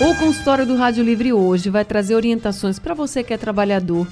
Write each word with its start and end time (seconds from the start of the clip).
O 0.00 0.12
consultório 0.16 0.66
do 0.66 0.74
Rádio 0.74 1.04
Livre 1.04 1.32
hoje 1.32 1.70
vai 1.70 1.84
trazer 1.84 2.16
orientações 2.16 2.80
para 2.80 2.94
você 2.94 3.22
que 3.22 3.32
é 3.32 3.38
trabalhador 3.38 4.08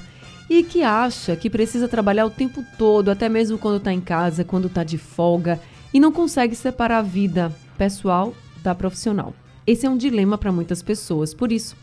e 0.49 0.63
que 0.63 0.81
acha 0.81 1.35
que 1.35 1.49
precisa 1.49 1.89
trabalhar 1.89 2.25
o 2.25 2.29
tempo 2.29 2.63
todo, 2.77 3.11
até 3.11 3.27
mesmo 3.27 3.57
quando 3.57 3.77
está 3.77 3.91
em 3.91 3.99
casa, 3.99 4.45
quando 4.45 4.67
está 4.67 4.81
de 4.81 4.97
folga 4.97 5.59
e 5.93 5.99
não 5.99 6.09
consegue 6.09 6.55
separar 6.55 6.99
a 6.99 7.01
vida 7.01 7.53
pessoal 7.77 8.33
da 8.63 8.73
profissional. 8.73 9.33
Esse 9.67 9.85
é 9.85 9.89
um 9.89 9.97
dilema 9.97 10.37
para 10.37 10.53
muitas 10.53 10.81
pessoas. 10.81 11.33
Por 11.33 11.51
isso, 11.51 11.75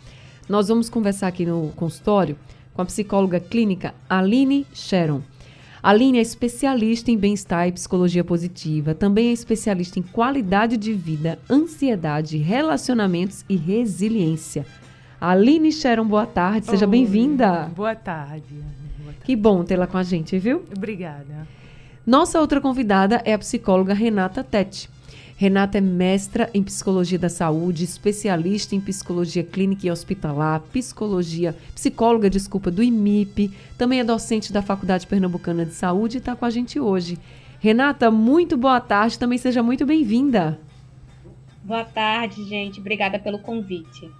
nós 0.48 0.68
vamos 0.68 0.88
conversar 0.88 1.28
aqui 1.28 1.44
no 1.44 1.68
consultório 1.76 2.38
com 2.72 2.80
a 2.80 2.86
psicóloga 2.86 3.38
clínica 3.38 3.94
Aline 4.08 4.66
Sharon. 4.72 5.20
Aline 5.82 6.18
é 6.18 6.20
especialista 6.20 7.10
em 7.10 7.16
bem-estar 7.16 7.66
e 7.66 7.72
psicologia 7.72 8.22
positiva, 8.22 8.94
também 8.94 9.28
é 9.28 9.32
especialista 9.32 9.98
em 9.98 10.02
qualidade 10.02 10.76
de 10.76 10.92
vida, 10.92 11.38
ansiedade, 11.48 12.36
relacionamentos 12.36 13.44
e 13.48 13.56
resiliência. 13.56 14.66
Aline 15.18 15.72
Sharon, 15.72 16.06
boa 16.06 16.26
tarde, 16.26 16.66
seja 16.66 16.86
bem-vinda. 16.86 17.46
Boa 17.46 17.56
tarde. 17.56 17.74
boa 17.74 17.94
tarde. 17.94 18.64
Que 19.24 19.34
bom 19.34 19.64
tê-la 19.64 19.86
com 19.86 19.96
a 19.96 20.02
gente, 20.02 20.38
viu? 20.38 20.62
Obrigada. 20.76 21.48
Nossa 22.06 22.40
outra 22.40 22.60
convidada 22.60 23.22
é 23.24 23.32
a 23.32 23.38
psicóloga 23.38 23.94
Renata 23.94 24.44
Tete. 24.44 24.88
Renata 25.40 25.78
é 25.78 25.80
mestra 25.80 26.50
em 26.52 26.62
psicologia 26.62 27.18
da 27.18 27.30
saúde, 27.30 27.82
especialista 27.82 28.74
em 28.74 28.80
psicologia 28.80 29.42
clínica 29.42 29.86
e 29.86 29.90
hospitalar, 29.90 30.60
psicologia, 30.70 31.56
psicóloga, 31.74 32.28
desculpa, 32.28 32.70
do 32.70 32.82
IMIP, 32.82 33.50
também 33.78 34.00
é 34.00 34.04
docente 34.04 34.52
da 34.52 34.60
Faculdade 34.60 35.06
Pernambucana 35.06 35.64
de 35.64 35.72
Saúde 35.72 36.18
e 36.18 36.18
está 36.18 36.36
com 36.36 36.44
a 36.44 36.50
gente 36.50 36.78
hoje. 36.78 37.18
Renata, 37.58 38.10
muito 38.10 38.54
boa 38.54 38.80
tarde, 38.80 39.18
também 39.18 39.38
seja 39.38 39.62
muito 39.62 39.86
bem-vinda. 39.86 40.60
Boa 41.64 41.84
tarde, 41.84 42.44
gente. 42.44 42.78
Obrigada 42.78 43.18
pelo 43.18 43.38
convite. 43.38 44.10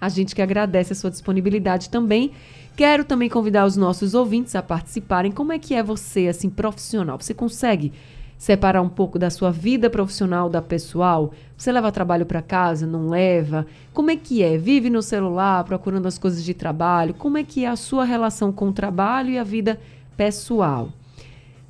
A 0.00 0.08
gente 0.08 0.34
que 0.34 0.40
agradece 0.40 0.94
a 0.94 0.96
sua 0.96 1.10
disponibilidade 1.10 1.90
também. 1.90 2.30
Quero 2.74 3.04
também 3.04 3.28
convidar 3.28 3.66
os 3.66 3.76
nossos 3.76 4.14
ouvintes 4.14 4.56
a 4.56 4.62
participarem. 4.62 5.30
Como 5.30 5.52
é 5.52 5.58
que 5.58 5.74
é 5.74 5.82
você, 5.82 6.28
assim, 6.28 6.48
profissional? 6.48 7.18
Você 7.20 7.34
consegue 7.34 7.92
separar 8.40 8.80
um 8.80 8.88
pouco 8.88 9.18
da 9.18 9.28
sua 9.28 9.52
vida 9.52 9.90
profissional 9.90 10.48
da 10.48 10.62
pessoal? 10.62 11.30
Você 11.58 11.70
leva 11.70 11.92
trabalho 11.92 12.24
para 12.24 12.40
casa, 12.40 12.86
não 12.86 13.10
leva? 13.10 13.66
Como 13.92 14.10
é 14.10 14.16
que 14.16 14.42
é? 14.42 14.56
Vive 14.56 14.88
no 14.88 15.02
celular, 15.02 15.62
procurando 15.62 16.08
as 16.08 16.16
coisas 16.16 16.42
de 16.42 16.54
trabalho? 16.54 17.12
Como 17.12 17.36
é 17.36 17.44
que 17.44 17.66
é 17.66 17.68
a 17.68 17.76
sua 17.76 18.02
relação 18.02 18.50
com 18.50 18.70
o 18.70 18.72
trabalho 18.72 19.28
e 19.28 19.38
a 19.38 19.44
vida 19.44 19.78
pessoal? 20.16 20.88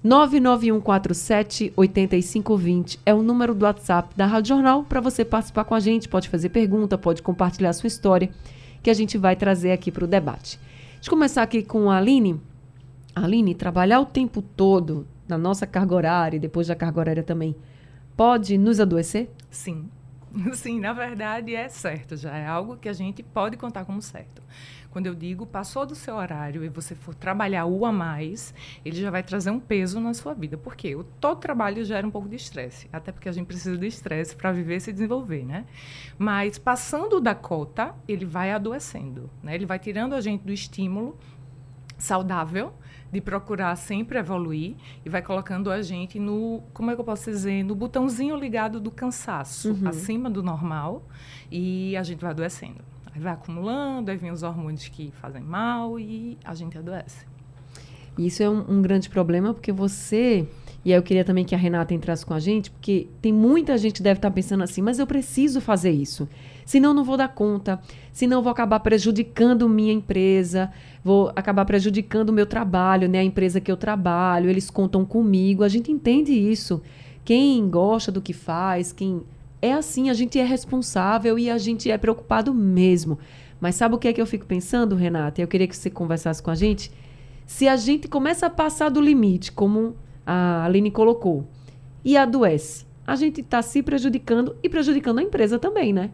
99147 0.05 1.73
8520 1.77 3.01
é 3.05 3.13
o 3.13 3.21
número 3.21 3.53
do 3.53 3.65
WhatsApp 3.65 4.15
da 4.17 4.25
Rádio 4.25 4.51
Jornal 4.55 4.85
para 4.85 5.01
você 5.01 5.25
participar 5.25 5.65
com 5.65 5.75
a 5.75 5.81
gente, 5.81 6.09
pode 6.09 6.29
fazer 6.29 6.51
pergunta, 6.51 6.97
pode 6.97 7.21
compartilhar 7.21 7.73
sua 7.73 7.89
história, 7.89 8.31
que 8.81 8.91
a 8.91 8.95
gente 8.95 9.19
vai 9.19 9.35
trazer 9.35 9.73
aqui 9.73 9.91
para 9.91 10.05
o 10.05 10.09
debate. 10.09 10.57
Deixa 10.95 11.09
eu 11.09 11.11
começar 11.11 11.43
aqui 11.43 11.65
com 11.65 11.91
a 11.91 11.97
Aline. 11.97 12.41
Aline, 13.13 13.57
trabalhar 13.57 13.99
o 14.01 14.07
tempo 14.07 14.41
todo 14.41 15.05
na 15.31 15.39
nossa 15.39 15.67
carga 15.67 15.95
horária 15.95 16.37
e 16.37 16.41
depois 16.41 16.67
da 16.67 16.75
carga 16.75 17.01
horária 17.01 17.23
também, 17.23 17.57
pode 18.17 18.59
nos 18.59 18.81
adoecer? 18.81 19.31
Sim. 19.51 19.89
Sim, 20.55 20.81
na 20.81 20.93
verdade 20.93 21.55
é 21.55 21.69
certo, 21.69 22.17
já 22.17 22.37
é 22.37 22.47
algo 22.47 22.77
que 22.77 22.89
a 22.89 22.93
gente 22.93 23.23
pode 23.23 23.57
contar 23.57 23.85
como 23.85 24.01
certo. 24.01 24.43
Quando 24.91 25.07
eu 25.07 25.15
digo 25.15 25.47
passou 25.47 25.87
do 25.87 25.95
seu 25.95 26.17
horário 26.17 26.65
e 26.65 26.69
você 26.69 26.95
for 26.95 27.15
trabalhar 27.15 27.65
o 27.65 27.87
a 27.87 27.93
mais, 27.93 28.53
ele 28.85 29.01
já 29.01 29.11
vai 29.11 29.23
trazer 29.23 29.51
um 29.51 29.61
peso 29.61 30.01
na 30.01 30.13
sua 30.13 30.35
vida. 30.35 30.57
Por 30.57 30.75
quê? 30.75 30.97
O 30.97 31.05
todo 31.05 31.39
trabalho 31.39 31.85
gera 31.85 32.07
um 32.07 32.11
pouco 32.11 32.29
de 32.29 32.37
estresse, 32.37 32.89
até 32.93 33.13
porque 33.13 33.29
a 33.29 33.33
gente 33.33 33.47
precisa 33.47 33.77
de 33.77 33.87
estresse 33.87 34.35
para 34.35 34.51
viver 34.51 34.77
e 34.77 34.81
se 34.81 34.93
desenvolver, 34.93 35.45
né? 35.45 35.65
Mas 36.19 36.59
passando 36.59 37.21
da 37.21 37.35
cota, 37.35 37.95
ele 38.09 38.25
vai 38.25 38.51
adoecendo, 38.53 39.31
né? 39.43 39.55
Ele 39.55 39.67
vai 39.67 39.79
tirando 39.79 40.15
a 40.15 40.21
gente 40.21 40.43
do 40.43 40.53
estímulo 40.53 41.17
saudável 41.97 42.73
de 43.13 43.21
procurar 43.21 43.75
sempre 43.77 44.19
evoluir 44.19 44.77
e 45.05 45.09
vai 45.09 45.23
colocando 45.23 45.71
a 45.71 45.83
gente 45.83 46.19
no, 46.19 46.63
como 46.73 46.91
é 46.91 46.95
que 46.95 47.01
eu 47.01 47.05
posso 47.05 47.31
dizer, 47.31 47.65
no 47.65 47.75
botãozinho 47.75 48.37
ligado 48.37 48.81
do 48.81 48.91
cansaço, 48.91 49.73
uhum. 49.73 49.89
acima 49.89 50.31
do 50.31 50.43
normal, 50.43 51.03
e 51.51 51.97
a 51.97 52.03
gente 52.03 52.21
vai 52.21 52.31
adoecendo. 52.31 52.81
Aí 53.13 53.21
vai 53.21 53.33
acumulando, 53.33 54.11
aí 54.11 54.17
vem 54.17 54.31
os 54.31 54.43
hormônios 54.43 54.87
que 54.89 55.13
fazem 55.21 55.43
mal 55.43 55.99
e 55.99 56.39
a 56.45 56.55
gente 56.55 56.79
adoece. 56.79 57.27
Isso 58.17 58.43
é 58.43 58.49
um, 58.49 58.79
um 58.79 58.83
grande 58.83 59.09
problema 59.09 59.53
porque 59.53 59.73
você 59.73 60.47
e 60.85 60.93
aí 60.93 60.99
eu 60.99 61.03
queria 61.03 61.25
também 61.25 61.45
que 61.45 61.55
a 61.55 61.59
Renata 61.59 61.93
entrasse 61.93 62.25
com 62.25 62.33
a 62.33 62.41
gente, 62.41 62.71
porque 62.71 63.07
tem 63.21 63.33
muita 63.33 63.77
gente 63.77 63.95
que 63.95 64.03
deve 64.03 64.19
estar 64.19 64.31
pensando 64.31 64.65
assim, 64.65 64.81
mas 64.81 64.99
eu 64.99 65.07
preciso 65.07 65.61
fazer 65.61 65.91
isso. 65.91 66.27
Senão 66.65 66.95
não 66.95 67.05
vou 67.05 67.19
dar 67.19 67.29
conta, 67.29 67.81
senão 68.13 68.43
vou 68.43 68.51
acabar 68.51 68.81
prejudicando 68.81 69.69
minha 69.69 69.93
empresa, 69.93 70.73
vou 71.05 71.31
acabar 71.37 71.67
prejudicando 71.67 72.31
o 72.31 72.33
meu 72.33 72.47
trabalho, 72.47 73.09
né? 73.09 73.19
A 73.19 73.25
empresa 73.25 73.61
que 73.61 73.71
eu 73.71 73.77
trabalho, 73.77 74.49
eles 74.49 74.71
contam 74.71 75.05
comigo. 75.05 75.65
A 75.65 75.69
gente 75.69 75.93
entende 75.93 76.33
isso. 76.33 76.81
Quem 77.25 77.69
gosta 77.69 78.11
do 78.11 78.23
que 78.23 78.33
faz, 78.33 78.91
quem 78.93 79.23
é 79.61 79.75
assim, 79.75 80.09
a 80.09 80.15
gente 80.15 80.39
é 80.39 80.45
responsável 80.45 81.39
e 81.39 81.51
a 81.51 81.59
gente 81.59 81.91
é 81.91 81.99
preocupado 81.99 82.55
mesmo. 82.55 83.19
Mas 83.61 83.75
sabe 83.75 83.95
o 83.95 83.99
que 83.99 84.09
é 84.09 84.13
que 84.15 84.21
eu 84.21 84.27
fico 84.27 84.47
pensando, 84.47 84.97
Renata? 84.97 85.43
Eu 85.43 85.49
queria 85.49 85.69
que 85.69 85.77
você 85.77 85.91
conversasse 85.91 86.43
com 86.43 86.51
a 86.51 86.55
gente. 86.55 86.91
Se 87.45 87.69
a 87.69 87.77
gente 87.77 88.09
começa 88.09 88.47
a 88.47 88.51
passar 88.51 88.89
do 88.89 89.01
limite, 89.01 89.53
como 89.53 89.95
a 90.33 90.65
Aline 90.65 90.93
colocou, 90.93 91.45
e 92.05 92.17
adoece, 92.17 92.87
a 93.05 93.17
gente 93.17 93.41
está 93.41 93.61
se 93.61 93.83
prejudicando 93.83 94.57
e 94.63 94.69
prejudicando 94.69 95.19
a 95.19 95.23
empresa 95.25 95.59
também, 95.59 95.93
né? 95.93 96.13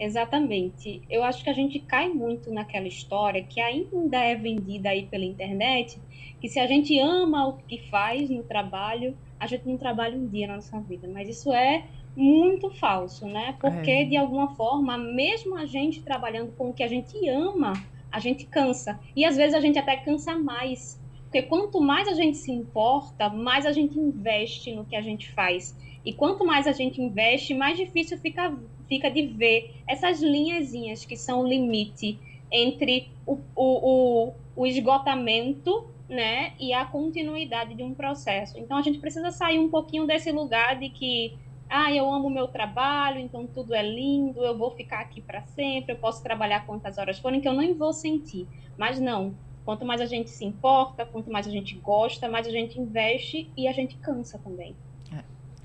Exatamente. 0.00 1.02
Eu 1.10 1.22
acho 1.24 1.44
que 1.44 1.50
a 1.50 1.52
gente 1.52 1.78
cai 1.80 2.08
muito 2.08 2.50
naquela 2.50 2.88
história 2.88 3.42
que 3.42 3.60
ainda 3.60 4.16
é 4.18 4.34
vendida 4.34 4.88
aí 4.88 5.04
pela 5.04 5.24
internet, 5.24 6.00
que 6.40 6.48
se 6.48 6.58
a 6.58 6.66
gente 6.66 6.98
ama 6.98 7.48
o 7.48 7.58
que 7.58 7.78
faz 7.90 8.30
no 8.30 8.42
trabalho, 8.42 9.14
a 9.38 9.46
gente 9.46 9.68
não 9.68 9.76
trabalha 9.76 10.16
um 10.16 10.26
dia 10.26 10.46
na 10.46 10.54
nossa 10.54 10.80
vida. 10.80 11.06
Mas 11.06 11.28
isso 11.28 11.52
é 11.52 11.84
muito 12.16 12.70
falso, 12.70 13.26
né? 13.26 13.56
Porque, 13.60 13.90
é. 13.90 14.04
de 14.04 14.16
alguma 14.16 14.54
forma, 14.54 14.96
mesmo 14.96 15.54
a 15.54 15.66
gente 15.66 16.00
trabalhando 16.00 16.52
com 16.56 16.70
o 16.70 16.72
que 16.72 16.82
a 16.82 16.88
gente 16.88 17.28
ama, 17.28 17.74
a 18.10 18.20
gente 18.20 18.46
cansa. 18.46 18.98
E 19.14 19.24
às 19.24 19.36
vezes 19.36 19.54
a 19.54 19.60
gente 19.60 19.78
até 19.78 19.96
cansa 19.96 20.34
mais. 20.34 20.98
Porque 21.28 21.42
quanto 21.42 21.78
mais 21.78 22.08
a 22.08 22.14
gente 22.14 22.38
se 22.38 22.50
importa, 22.50 23.28
mais 23.28 23.66
a 23.66 23.72
gente 23.72 23.98
investe 23.98 24.72
no 24.74 24.86
que 24.86 24.96
a 24.96 25.02
gente 25.02 25.30
faz. 25.30 25.76
E 26.04 26.12
quanto 26.12 26.44
mais 26.44 26.66
a 26.66 26.72
gente 26.72 27.02
investe, 27.02 27.52
mais 27.52 27.76
difícil 27.76 28.16
fica, 28.18 28.56
fica 28.88 29.10
de 29.10 29.26
ver 29.26 29.74
essas 29.86 30.22
linhazinhas 30.22 31.04
que 31.04 31.16
são 31.16 31.42
o 31.42 31.46
limite 31.46 32.18
entre 32.50 33.10
o, 33.26 33.34
o, 33.34 33.38
o, 33.56 34.34
o 34.56 34.66
esgotamento 34.66 35.86
né, 36.08 36.54
e 36.58 36.72
a 36.72 36.86
continuidade 36.86 37.74
de 37.74 37.82
um 37.82 37.92
processo. 37.92 38.58
Então 38.58 38.78
a 38.78 38.82
gente 38.82 38.98
precisa 38.98 39.30
sair 39.30 39.58
um 39.58 39.68
pouquinho 39.68 40.06
desse 40.06 40.32
lugar 40.32 40.78
de 40.78 40.88
que 40.88 41.36
ah, 41.68 41.92
eu 41.92 42.10
amo 42.10 42.30
meu 42.30 42.48
trabalho, 42.48 43.20
então 43.20 43.46
tudo 43.46 43.74
é 43.74 43.82
lindo, 43.82 44.42
eu 44.42 44.56
vou 44.56 44.70
ficar 44.70 45.00
aqui 45.00 45.20
para 45.20 45.42
sempre, 45.42 45.92
eu 45.92 45.98
posso 45.98 46.22
trabalhar 46.22 46.64
quantas 46.64 46.96
horas 46.96 47.18
forem 47.18 47.42
que 47.42 47.48
eu 47.48 47.52
nem 47.52 47.74
vou 47.74 47.92
sentir. 47.92 48.48
Mas 48.78 48.98
não, 48.98 49.34
Quanto 49.68 49.84
mais 49.84 50.00
a 50.00 50.06
gente 50.06 50.30
se 50.30 50.46
importa, 50.46 51.04
quanto 51.04 51.30
mais 51.30 51.46
a 51.46 51.50
gente 51.50 51.76
gosta, 51.76 52.26
mais 52.26 52.46
a 52.46 52.50
gente 52.50 52.80
investe 52.80 53.50
e 53.54 53.68
a 53.68 53.72
gente 53.74 53.98
cansa 53.98 54.38
também. 54.38 54.74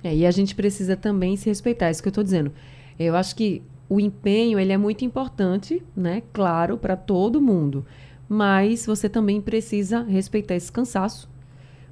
É, 0.04 0.10
é 0.10 0.14
e 0.14 0.26
a 0.26 0.32
gente 0.32 0.54
precisa 0.56 0.98
também 0.98 1.38
se 1.38 1.48
respeitar, 1.48 1.88
é 1.88 1.92
isso 1.92 2.02
que 2.04 2.10
eu 2.10 2.12
estou 2.12 2.22
dizendo. 2.22 2.52
Eu 3.00 3.16
acho 3.16 3.34
que 3.34 3.64
o 3.88 4.02
empenho 4.02 4.60
ele 4.60 4.74
é 4.74 4.78
muito 4.78 5.06
importante, 5.06 5.82
né? 5.96 6.22
Claro, 6.34 6.78
para 6.78 6.98
todo 6.98 7.42
mundo. 7.42 7.86
Mas 8.28 8.86
você 8.86 9.08
também 9.08 9.40
precisa 9.40 10.04
respeitar 10.04 10.56
esse 10.56 10.70
cansaço. 10.70 11.30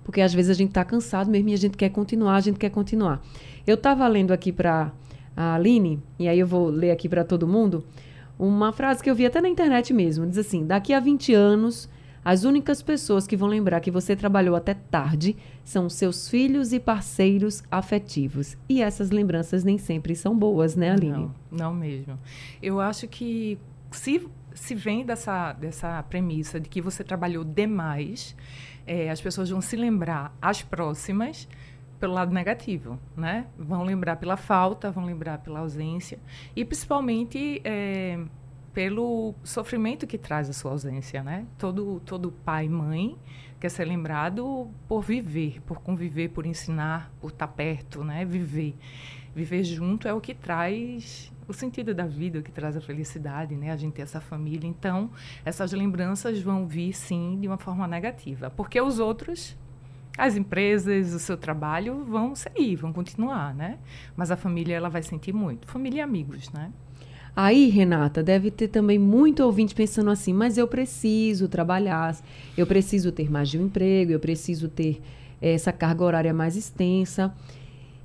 Porque 0.03 0.19
às 0.19 0.33
vezes 0.33 0.51
a 0.51 0.53
gente 0.53 0.71
está 0.71 0.83
cansado 0.83 1.31
mesmo 1.31 1.47
e 1.47 1.53
a 1.53 1.57
gente 1.57 1.77
quer 1.77 1.91
continuar, 1.91 2.35
a 2.35 2.41
gente 2.41 2.59
quer 2.59 2.71
continuar. 2.71 3.21
Eu 3.65 3.75
estava 3.75 4.05
lendo 4.09 4.33
aqui 4.33 4.51
para 4.51 4.91
a 5.33 5.55
Aline, 5.55 5.97
e 6.19 6.27
aí 6.27 6.39
eu 6.39 6.45
vou 6.45 6.67
ler 6.67 6.91
aqui 6.91 7.07
para 7.07 7.23
todo 7.23 7.47
mundo, 7.47 7.85
uma 8.37 8.73
frase 8.73 9.01
que 9.01 9.09
eu 9.09 9.15
vi 9.15 9.25
até 9.25 9.39
na 9.39 9.47
internet 9.47 9.93
mesmo. 9.93 10.27
Diz 10.27 10.39
assim: 10.39 10.65
daqui 10.65 10.93
a 10.93 10.99
20 10.99 11.33
anos 11.33 11.89
as 12.23 12.44
únicas 12.44 12.81
pessoas 12.81 13.25
que 13.25 13.35
vão 13.35 13.50
lembrar 13.50 13.79
que 13.79 13.91
você 13.91 14.15
trabalhou 14.15 14.56
até 14.56 14.73
tarde 14.73 15.35
são 15.63 15.89
seus 15.89 16.29
filhos 16.29 16.71
e 16.73 16.79
parceiros 16.79 17.63
afetivos. 17.71 18.57
E 18.69 18.81
essas 18.81 19.09
lembranças 19.12 19.63
nem 19.63 19.77
sempre 19.77 20.15
são 20.15 20.38
boas, 20.38 20.75
né, 20.75 20.91
Aline? 20.91 21.12
Não, 21.12 21.35
não 21.50 21.73
mesmo. 21.73 22.19
Eu 22.62 22.79
acho 22.79 23.07
que 23.07 23.57
se 23.91 24.27
se 24.53 24.75
vem 24.75 25.06
dessa, 25.06 25.53
dessa 25.53 26.03
premissa 26.03 26.59
de 26.59 26.69
que 26.69 26.81
você 26.81 27.03
trabalhou 27.03 27.44
demais, 27.44 28.35
é, 28.85 29.09
as 29.09 29.21
pessoas 29.21 29.50
vão 29.50 29.62
se 29.62 29.75
lembrar 29.75 30.35
as 30.41 30.62
próximas 30.62 31.47
pelo 32.00 32.13
lado 32.13 32.33
negativo, 32.33 33.00
né? 33.15 33.45
Vão 33.57 33.83
lembrar 33.83 34.15
pela 34.15 34.35
falta, 34.35 34.89
vão 34.89 35.06
lembrar 35.06 35.38
pela 35.38 35.59
ausência 35.59 36.19
e 36.56 36.65
principalmente 36.65 37.62
é, 37.63 38.19
pelo 38.73 39.33
sofrimento 39.44 40.07
que 40.07 40.18
traz 40.18 40.50
a 40.50 40.53
sua 40.53 40.71
ausência, 40.71 41.23
né? 41.23 41.45
Todo 41.57 42.00
todo 42.06 42.31
pai 42.31 42.65
e 42.65 42.69
mãe 42.69 43.18
quer 43.59 43.69
ser 43.69 43.85
lembrado 43.85 44.69
por 44.88 45.01
viver, 45.01 45.62
por 45.62 45.79
conviver, 45.79 46.29
por 46.29 46.45
ensinar, 46.45 47.12
por 47.19 47.31
estar 47.31 47.47
perto, 47.47 48.03
né? 48.03 48.25
Viver, 48.25 48.75
viver 49.35 49.63
junto 49.63 50.07
é 50.07 50.13
o 50.13 50.19
que 50.19 50.33
traz 50.33 51.31
o 51.47 51.53
sentido 51.53 51.94
da 51.94 52.07
vida, 52.07 52.39
o 52.39 52.44
que 52.44 52.51
traz 52.51 52.75
a 52.75 52.81
felicidade, 52.81 53.56
né? 53.56 53.71
A 53.71 53.77
gente 53.77 53.94
ter 53.94 54.01
essa 54.01 54.19
família. 54.19 54.68
Então, 54.68 55.12
essas 55.45 55.71
lembranças 55.74 56.41
vão 56.41 56.65
vir 56.65 56.94
sim 56.94 57.38
de 57.39 57.47
uma 57.47 57.57
forma 57.57 57.88
negativa, 57.88 58.50
porque 58.50 58.79
os 58.81 59.00
outros 59.00 59.57
as 60.17 60.35
empresas, 60.35 61.13
o 61.13 61.19
seu 61.19 61.38
trabalho 61.38 62.03
vão 62.03 62.35
seguir, 62.35 62.75
vão 62.75 62.91
continuar, 62.91 63.53
né? 63.56 63.79
Mas 64.15 64.29
a 64.29 64.35
família 64.35 64.75
ela 64.75 64.89
vai 64.89 65.01
sentir 65.01 65.33
muito, 65.33 65.67
família 65.67 66.00
e 66.00 66.01
amigos, 66.01 66.51
né? 66.51 66.71
Aí, 67.35 67.69
Renata, 67.69 68.21
deve 68.21 68.51
ter 68.51 68.67
também 68.67 68.99
muito 68.99 69.41
ouvinte 69.43 69.73
pensando 69.73 70.09
assim, 70.09 70.33
mas 70.33 70.57
eu 70.57 70.67
preciso 70.67 71.47
trabalhar, 71.47 72.15
eu 72.57 72.67
preciso 72.67 73.11
ter 73.11 73.31
mais 73.31 73.49
de 73.49 73.57
um 73.57 73.65
emprego, 73.65 74.11
eu 74.11 74.19
preciso 74.19 74.67
ter 74.67 75.01
eh, 75.41 75.53
essa 75.53 75.71
carga 75.71 76.03
horária 76.03 76.33
mais 76.33 76.57
extensa. 76.57 77.33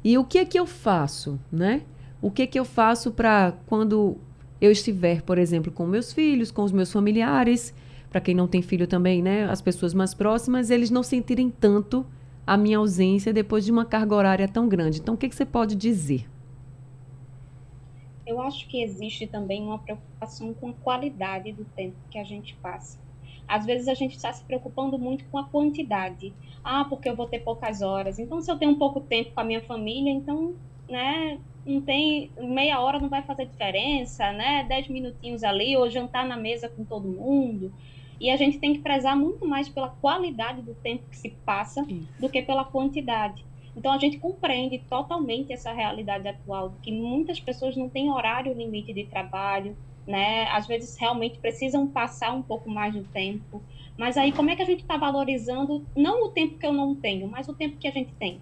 E 0.05 0.17
o 0.17 0.25
que 0.25 0.39
é 0.39 0.45
que 0.45 0.59
eu 0.59 0.67
faço, 0.67 1.41
né? 1.51 1.83
O 2.23 2.31
que 2.31 2.43
é 2.43 2.47
que 2.47 2.59
eu 2.59 2.65
faço 2.65 3.11
para 3.11 3.53
quando 3.67 4.17
eu 4.61 4.71
estiver, 4.71 5.23
por 5.23 5.39
exemplo, 5.39 5.73
com 5.73 5.87
meus 5.87 6.13
filhos, 6.13 6.51
com 6.51 6.63
os 6.63 6.73
meus 6.73 6.93
familiares, 6.93 7.75
para 8.09 8.21
quem 8.21 8.35
não 8.35 8.47
tem 8.47 8.63
filho 8.63 8.87
também, 8.87 9.23
né, 9.23 9.45
as 9.51 9.61
pessoas 9.61 9.93
mais 9.93 10.15
próximas, 10.15 10.71
eles 10.71 10.91
não 10.91 11.03
sentirem 11.03 11.51
tanto 11.51 12.07
a 12.47 12.57
minha 12.57 12.79
ausência 12.79 13.33
depois 13.33 13.65
de 13.65 13.73
uma 13.73 13.85
carga 13.85 14.15
horária 14.15 14.49
tão 14.49 14.69
grande. 14.69 15.01
Então, 15.01 15.15
o 15.15 15.17
que, 15.19 15.29
que 15.29 15.35
você 15.35 15.45
pode 15.45 15.75
dizer? 15.75 16.27
Eu 18.27 18.41
acho 18.41 18.67
que 18.69 18.83
existe 18.83 19.27
também 19.27 19.63
uma 19.63 19.79
preocupação 19.79 20.53
com 20.55 20.71
a 20.71 20.73
qualidade 20.73 21.53
do 21.53 21.65
tempo 21.65 21.97
que 22.11 22.19
a 22.19 22.25
gente 22.25 22.55
passa. 22.57 22.99
Às 23.47 23.65
vezes 23.65 23.87
a 23.87 23.95
gente 23.95 24.17
está 24.17 24.33
se 24.33 24.45
preocupando 24.45 24.99
muito 24.99 25.25
com 25.27 25.39
a 25.39 25.45
quantidade. 25.45 26.35
Ah, 26.65 26.85
porque 26.85 27.09
eu 27.09 27.15
vou 27.15 27.27
ter 27.27 27.39
poucas 27.41 27.81
horas. 27.81 28.19
Então, 28.19 28.41
se 28.41 28.51
eu 28.51 28.59
tenho 28.59 28.77
pouco 28.77 29.01
tempo 29.01 29.31
com 29.33 29.41
a 29.41 29.45
minha 29.45 29.63
família, 29.63 30.11
então, 30.11 30.55
né, 30.89 31.39
não 31.65 31.81
tem 31.81 32.31
meia 32.39 32.81
hora 32.81 32.99
não 32.99 33.09
vai 33.09 33.23
fazer 33.23 33.47
diferença, 33.47 34.33
né? 34.33 34.65
Dez 34.65 34.89
minutinhos 34.89 35.45
ali 35.45 35.77
ou 35.77 35.89
jantar 35.91 36.27
na 36.27 36.37
mesa 36.37 36.69
com 36.69 36.85
todo 36.85 37.09
mundo. 37.09 37.73
E 38.21 38.31
a 38.31 38.37
gente 38.37 38.59
tem 38.59 38.73
que 38.73 38.79
prezar 38.79 39.17
muito 39.17 39.47
mais 39.47 39.69
pela 39.69 39.89
qualidade 39.89 40.63
do 40.63 40.75
tempo 40.75 41.05
que 41.11 41.17
se 41.17 41.31
passa 41.45 41.85
Isso. 41.89 42.09
do 42.19 42.29
que 42.31 42.41
pela 42.43 42.65
quantidade. 42.65 43.45
Então 43.77 43.93
a 43.93 43.99
gente 43.99 44.19
compreende 44.19 44.79
totalmente 44.89 45.53
essa 45.53 45.73
realidade 45.73 46.27
atual, 46.27 46.75
que 46.83 46.91
muitas 46.91 47.39
pessoas 47.39 47.77
não 47.77 47.89
têm 47.89 48.11
horário 48.11 48.55
limite 48.55 48.93
de 48.93 49.05
trabalho, 49.05 49.77
né? 50.07 50.49
Às 50.51 50.67
vezes 50.67 50.97
realmente 50.97 51.39
precisam 51.39 51.87
passar 51.87 52.33
um 52.33 52.43
pouco 52.43 52.71
mais 52.71 52.95
do 52.95 53.05
tempo. 53.05 53.63
Mas 53.99 54.17
aí 54.17 54.33
como 54.33 54.51
é 54.51 54.57
que 54.57 54.63
a 54.63 54.67
gente 54.67 54.81
está 54.81 54.97
valorizando 54.97 55.85
não 55.95 56.25
o 56.25 56.29
tempo 56.31 56.59
que 56.59 56.67
eu 56.67 56.73
não 56.73 56.95
tenho, 56.95 57.29
mas 57.29 57.49
o 57.49 57.55
tempo 57.55 57.77
que 57.77 57.87
a 57.87 57.93
gente 57.93 58.13
tem? 58.15 58.41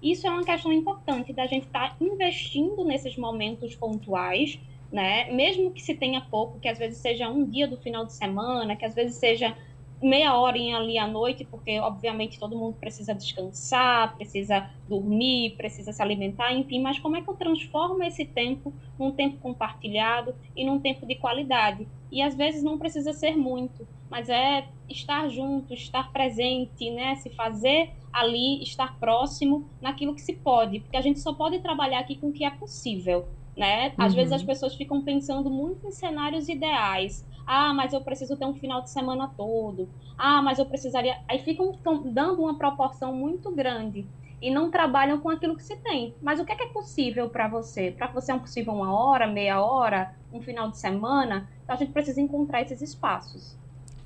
Isso 0.00 0.26
é 0.26 0.30
uma 0.30 0.44
questão 0.44 0.72
importante 0.72 1.32
da 1.32 1.46
gente 1.46 1.66
estar 1.66 1.90
tá 1.90 1.96
investindo 2.00 2.84
nesses 2.84 3.16
momentos 3.16 3.74
pontuais 3.74 4.60
né? 4.90 5.30
Mesmo 5.32 5.70
que 5.70 5.82
se 5.82 5.94
tenha 5.94 6.20
pouco, 6.20 6.58
que 6.58 6.68
às 6.68 6.78
vezes 6.78 6.98
seja 6.98 7.28
um 7.28 7.44
dia 7.44 7.68
do 7.68 7.76
final 7.76 8.06
de 8.06 8.14
semana, 8.14 8.74
que 8.74 8.84
às 8.84 8.94
vezes 8.94 9.16
seja 9.16 9.56
meia 10.02 10.36
hora 10.36 10.56
ali 10.56 10.98
à 10.98 11.06
noite, 11.06 11.44
porque 11.44 11.78
obviamente 11.80 12.38
todo 12.38 12.56
mundo 12.56 12.76
precisa 12.78 13.14
descansar, 13.14 14.16
precisa 14.16 14.70
dormir, 14.88 15.56
precisa 15.56 15.92
se 15.92 16.02
alimentar, 16.02 16.52
enfim, 16.52 16.80
mas 16.80 16.98
como 16.98 17.16
é 17.16 17.22
que 17.22 17.28
eu 17.28 17.34
transformo 17.34 18.02
esse 18.02 18.24
tempo 18.24 18.72
num 18.98 19.10
tempo 19.10 19.38
compartilhado 19.38 20.34
e 20.56 20.64
num 20.64 20.78
tempo 20.78 21.06
de 21.06 21.14
qualidade? 21.16 21.86
E 22.10 22.22
às 22.22 22.34
vezes 22.34 22.62
não 22.62 22.78
precisa 22.78 23.12
ser 23.12 23.36
muito, 23.36 23.86
mas 24.10 24.28
é 24.28 24.66
estar 24.88 25.28
junto, 25.28 25.74
estar 25.74 26.10
presente, 26.12 26.90
né? 26.90 27.16
Se 27.16 27.30
fazer 27.30 27.90
ali, 28.12 28.62
estar 28.62 28.98
próximo 28.98 29.68
naquilo 29.80 30.14
que 30.14 30.20
se 30.20 30.34
pode, 30.34 30.80
porque 30.80 30.96
a 30.96 31.02
gente 31.02 31.20
só 31.20 31.34
pode 31.34 31.58
trabalhar 31.60 32.00
aqui 32.00 32.16
com 32.16 32.28
o 32.28 32.32
que 32.32 32.44
é 32.44 32.50
possível 32.50 33.28
né? 33.58 33.92
Às 33.98 34.12
uhum. 34.12 34.16
vezes 34.16 34.32
as 34.32 34.40
uhum. 34.40 34.46
pessoas 34.46 34.74
ficam 34.76 35.02
pensando 35.02 35.50
muito 35.50 35.86
em 35.86 35.90
cenários 35.90 36.48
ideais. 36.48 37.26
Ah, 37.46 37.74
mas 37.74 37.92
eu 37.92 38.00
preciso 38.00 38.36
ter 38.36 38.44
um 38.44 38.54
final 38.54 38.82
de 38.82 38.90
semana 38.90 39.30
todo. 39.36 39.88
Ah, 40.16 40.40
mas 40.40 40.58
eu 40.58 40.66
precisaria. 40.66 41.18
Aí 41.28 41.40
ficam 41.40 41.76
dando 42.04 42.42
uma 42.42 42.56
proporção 42.56 43.12
muito 43.12 43.50
grande 43.50 44.06
e 44.40 44.50
não 44.50 44.70
trabalham 44.70 45.18
com 45.18 45.28
aquilo 45.28 45.56
que 45.56 45.62
se 45.64 45.76
tem. 45.76 46.14
Mas 46.22 46.38
o 46.38 46.44
que 46.44 46.52
é, 46.52 46.56
que 46.56 46.62
é 46.62 46.68
possível 46.68 47.28
para 47.28 47.48
você? 47.48 47.90
Para 47.90 48.06
você 48.06 48.30
é 48.30 48.38
possível 48.38 48.72
uma 48.72 48.92
hora, 48.92 49.26
meia 49.26 49.60
hora, 49.60 50.14
um 50.32 50.40
final 50.40 50.70
de 50.70 50.78
semana? 50.78 51.48
Então 51.64 51.74
a 51.74 51.78
gente 51.78 51.92
precisa 51.92 52.20
encontrar 52.20 52.62
esses 52.62 52.80
espaços. 52.80 53.56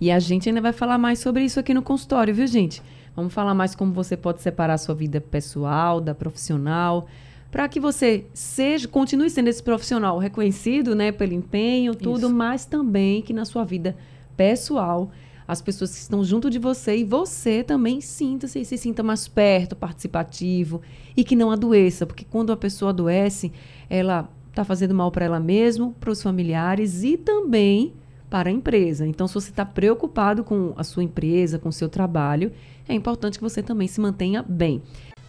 E 0.01 0.11
a 0.11 0.19
gente 0.19 0.49
ainda 0.49 0.61
vai 0.61 0.73
falar 0.73 0.97
mais 0.97 1.19
sobre 1.19 1.45
isso 1.45 1.61
aqui 1.61 1.75
no 1.75 1.83
consultório, 1.83 2.35
viu, 2.35 2.47
gente? 2.47 2.83
Vamos 3.15 3.35
falar 3.35 3.55
mais 3.55 3.75
como 3.75 3.93
você 3.93 4.17
pode 4.17 4.41
separar 4.41 4.75
a 4.75 4.79
sua 4.79 4.95
vida 4.95 5.21
pessoal 5.21 6.01
da 6.01 6.15
profissional 6.15 7.07
para 7.53 7.69
que 7.69 7.79
você 7.79 8.25
seja, 8.33 8.89
continue 8.89 9.29
sendo 9.29 9.49
esse 9.49 9.63
profissional 9.63 10.19
reconhecido, 10.19 10.95
né, 10.95 11.13
pelo 11.13 11.35
empenho, 11.35 11.95
tudo, 11.95 12.27
Isso. 12.27 12.35
mas 12.35 12.65
também 12.65 13.21
que 13.21 13.35
na 13.35 13.45
sua 13.45 13.63
vida 13.63 13.95
pessoal 14.35 15.11
as 15.47 15.61
pessoas 15.61 15.93
que 15.93 15.99
estão 15.99 16.25
junto 16.25 16.49
de 16.49 16.59
você 16.59 16.97
e 16.97 17.05
você 17.05 17.63
também 17.63 18.01
sinta-se 18.01 18.65
se 18.65 18.79
sinta 18.79 19.03
mais 19.03 19.29
perto, 19.29 19.77
participativo 19.77 20.81
e 21.15 21.23
que 21.23 21.37
não 21.37 21.51
adoeça, 21.51 22.07
porque 22.07 22.25
quando 22.25 22.53
a 22.53 22.57
pessoa 22.57 22.89
adoece, 22.89 23.53
ela 23.91 24.31
está 24.49 24.65
fazendo 24.65 24.95
mal 24.95 25.11
para 25.11 25.27
ela 25.27 25.39
mesma, 25.39 25.93
para 26.01 26.11
os 26.11 26.23
familiares 26.23 27.05
e 27.05 27.19
também 27.19 27.93
para 28.31 28.49
a 28.49 28.53
empresa. 28.53 29.07
Então, 29.07 29.29
se 29.29 29.35
você 29.35 29.51
está 29.51 29.67
preocupado 29.67 30.43
com 30.43 30.73
a 30.75 30.85
sua 30.85 31.05
empresa, 31.05 31.59
com 31.59 31.69
o 31.69 31.73
seu 31.73 31.89
trabalho, 31.89 32.51
é 32.89 32.95
importante 32.95 33.37
que 33.37 33.45
você 33.45 33.63
também 33.63 33.89
se 33.89 34.01
mantenha 34.01 34.43
bem. 34.43 34.81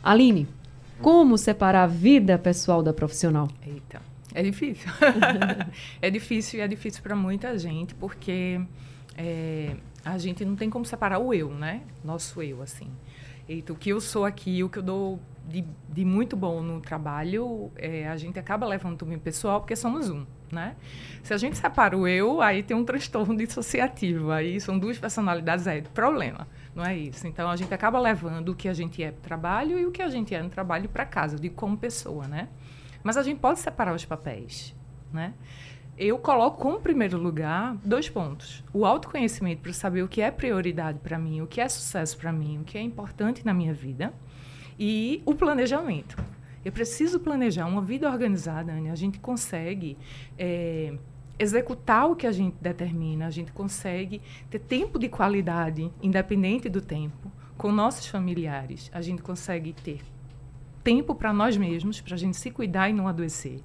Aline, 0.02 0.48
como 1.04 1.38
separar 1.38 1.84
a 1.84 1.88
vida 1.88 2.40
pessoal 2.40 2.82
da 2.82 2.94
profissional? 2.94 3.50
Eita, 3.62 4.02
é 4.34 4.42
difícil. 4.42 4.90
é 6.02 6.10
difícil 6.10 6.60
e 6.60 6.62
é 6.62 6.68
difícil 6.68 7.04
para 7.04 7.14
muita 7.14 7.58
gente, 7.58 7.94
porque 7.94 8.62
é, 9.18 9.76
a 10.06 10.18
gente 10.18 10.46
não 10.46 10.56
tem 10.56 10.70
como 10.70 10.86
separar 10.86 11.20
o 11.20 11.34
eu, 11.34 11.54
né? 11.54 11.82
Nosso 12.04 12.42
eu, 12.42 12.62
assim. 12.62 12.88
Eita, 13.50 13.74
o 13.74 13.76
que 13.76 13.90
eu 13.90 14.00
sou 14.00 14.24
aqui, 14.24 14.64
o 14.64 14.70
que 14.70 14.80
eu 14.80 14.84
dou 14.84 15.20
de, 15.46 15.66
de 15.90 16.06
muito 16.06 16.38
bom 16.38 16.62
no 16.62 16.80
trabalho, 16.80 17.70
é, 17.76 18.08
a 18.08 18.16
gente 18.16 18.40
acaba 18.40 18.66
levando 18.66 18.98
também 18.98 19.20
pessoal, 19.20 19.60
porque 19.60 19.76
somos 19.76 20.10
um, 20.10 20.26
né? 20.50 20.78
Se 21.22 21.34
a 21.34 21.38
gente 21.38 21.58
separa 21.58 21.98
o 21.98 22.08
eu, 22.08 22.42
aí 22.42 22.64
tem 22.64 22.78
um 22.78 22.86
transtorno 22.86 23.36
dissociativo, 23.36 24.32
aí 24.32 24.62
são 24.62 24.80
duas 24.80 24.98
personalidades, 24.98 25.68
é 25.68 25.82
problema. 25.82 26.48
Não 26.76 26.84
é 26.84 26.98
isso. 26.98 27.28
Então 27.28 27.50
a 27.50 27.56
gente 27.56 27.74
acaba 27.74 28.00
levando 28.00 28.50
o 28.50 28.56
que 28.56 28.68
a 28.68 28.74
gente 28.74 29.02
é 29.04 29.12
para 29.12 29.22
trabalho 29.22 29.80
e 29.80 29.86
o 29.86 29.92
que 29.92 30.02
a 30.02 30.10
gente 30.10 30.34
é 30.34 30.42
no 30.42 30.50
trabalho 30.50 30.90
para 30.90 31.06
casa, 31.06 31.38
de 31.38 31.50
como 31.50 31.78
pessoa, 31.78 32.28
né? 32.28 32.50
Mas 33.04 33.18
a 33.18 33.24
gente 33.24 33.40
pode 33.40 33.60
separar 33.60 33.94
os 33.94 34.06
papéis, 34.06 34.76
né? 35.12 35.34
Eu 35.96 36.18
coloco 36.18 36.58
como 36.58 36.80
primeiro 36.80 37.18
lugar 37.18 37.76
dois 37.84 38.10
pontos: 38.10 38.64
o 38.74 38.86
autoconhecimento 38.86 39.62
para 39.62 39.74
saber 39.74 40.02
o 40.02 40.08
que 40.08 40.22
é 40.22 40.32
prioridade 40.32 41.00
para 41.00 41.20
mim, 41.20 41.42
o 41.42 41.48
que 41.48 41.62
é 41.62 41.70
sucesso 41.70 42.18
para 42.18 42.32
mim, 42.32 42.60
o 42.62 42.64
que 42.64 42.78
é 42.78 42.82
importante 42.82 43.46
na 43.46 43.54
minha 43.54 43.74
vida, 43.74 44.12
e 44.80 45.22
o 45.26 45.36
planejamento. 45.36 46.18
Eu 46.66 46.72
preciso 46.72 47.20
planejar 47.20 47.68
uma 47.68 47.82
vida 47.82 48.10
organizada, 48.10 48.72
Anne. 48.72 48.90
A 48.90 48.96
gente 48.96 49.20
consegue 49.20 49.98
é, 50.38 50.94
executar 51.44 52.10
o 52.10 52.16
que 52.16 52.26
a 52.26 52.32
gente 52.32 52.56
determina, 52.60 53.28
a 53.28 53.30
gente 53.30 53.52
consegue 53.52 54.22
ter 54.50 54.60
tempo 54.60 54.98
de 54.98 55.08
qualidade, 55.10 55.92
independente 56.02 56.70
do 56.70 56.82
tempo, 56.82 57.32
com 57.58 57.72
nossos 57.72 58.08
familiares. 58.08 58.90
A 58.94 59.02
gente 59.02 59.22
consegue 59.22 59.74
ter 59.74 60.02
tempo 60.84 61.16
para 61.16 61.32
nós 61.32 61.56
mesmos, 61.56 62.02
para 62.02 62.16
a 62.16 62.18
gente 62.18 62.36
se 62.38 62.52
cuidar 62.52 62.90
e 62.90 62.94
não 62.94 63.08
adoecer. 63.08 63.60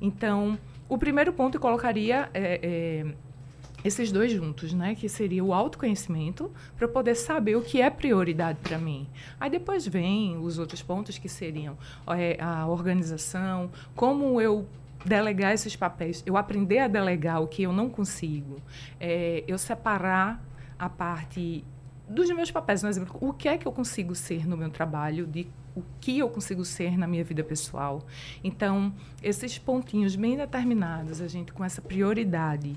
Então, 0.00 0.58
o 0.88 0.96
primeiro 0.96 1.32
ponto 1.32 1.56
eu 1.56 1.60
colocaria 1.60 2.30
é, 2.32 2.60
é, 2.62 3.14
esses 3.84 4.10
dois 4.10 4.32
juntos, 4.32 4.72
né? 4.72 4.94
Que 4.94 5.08
seria 5.08 5.44
o 5.44 5.52
autoconhecimento 5.52 6.50
para 6.76 6.88
poder 6.88 7.14
saber 7.14 7.56
o 7.56 7.62
que 7.62 7.80
é 7.80 7.90
prioridade 7.90 8.58
para 8.62 8.78
mim. 8.78 9.06
Aí 9.38 9.50
depois 9.50 9.86
vem 9.86 10.36
os 10.38 10.58
outros 10.58 10.82
pontos 10.82 11.18
que 11.18 11.28
seriam 11.28 11.76
é, 12.08 12.38
a 12.40 12.66
organização, 12.66 13.70
como 13.94 14.40
eu 14.40 14.66
delegar 15.04 15.52
esses 15.52 15.76
papéis, 15.76 16.22
eu 16.24 16.36
aprender 16.36 16.78
a 16.78 16.88
delegar 16.88 17.42
o 17.42 17.46
que 17.46 17.62
eu 17.62 17.72
não 17.72 17.88
consigo, 17.90 18.60
é, 18.98 19.44
eu 19.46 19.58
separar 19.58 20.42
a 20.78 20.88
parte 20.88 21.64
dos 22.08 22.28
meus 22.30 22.50
papéis, 22.50 22.80
por 22.80 22.88
exemplo, 22.88 23.16
o 23.20 23.32
que 23.32 23.48
é 23.48 23.56
que 23.56 23.66
eu 23.66 23.72
consigo 23.72 24.14
ser 24.14 24.46
no 24.46 24.56
meu 24.56 24.70
trabalho, 24.70 25.26
de 25.26 25.48
o 25.74 25.82
que 26.00 26.18
eu 26.18 26.28
consigo 26.28 26.64
ser 26.64 26.96
na 26.96 27.06
minha 27.06 27.24
vida 27.24 27.42
pessoal. 27.42 28.06
Então, 28.42 28.94
esses 29.22 29.58
pontinhos 29.58 30.14
bem 30.14 30.36
determinados, 30.36 31.20
a 31.20 31.26
gente 31.26 31.52
com 31.52 31.64
essa 31.64 31.82
prioridade 31.82 32.76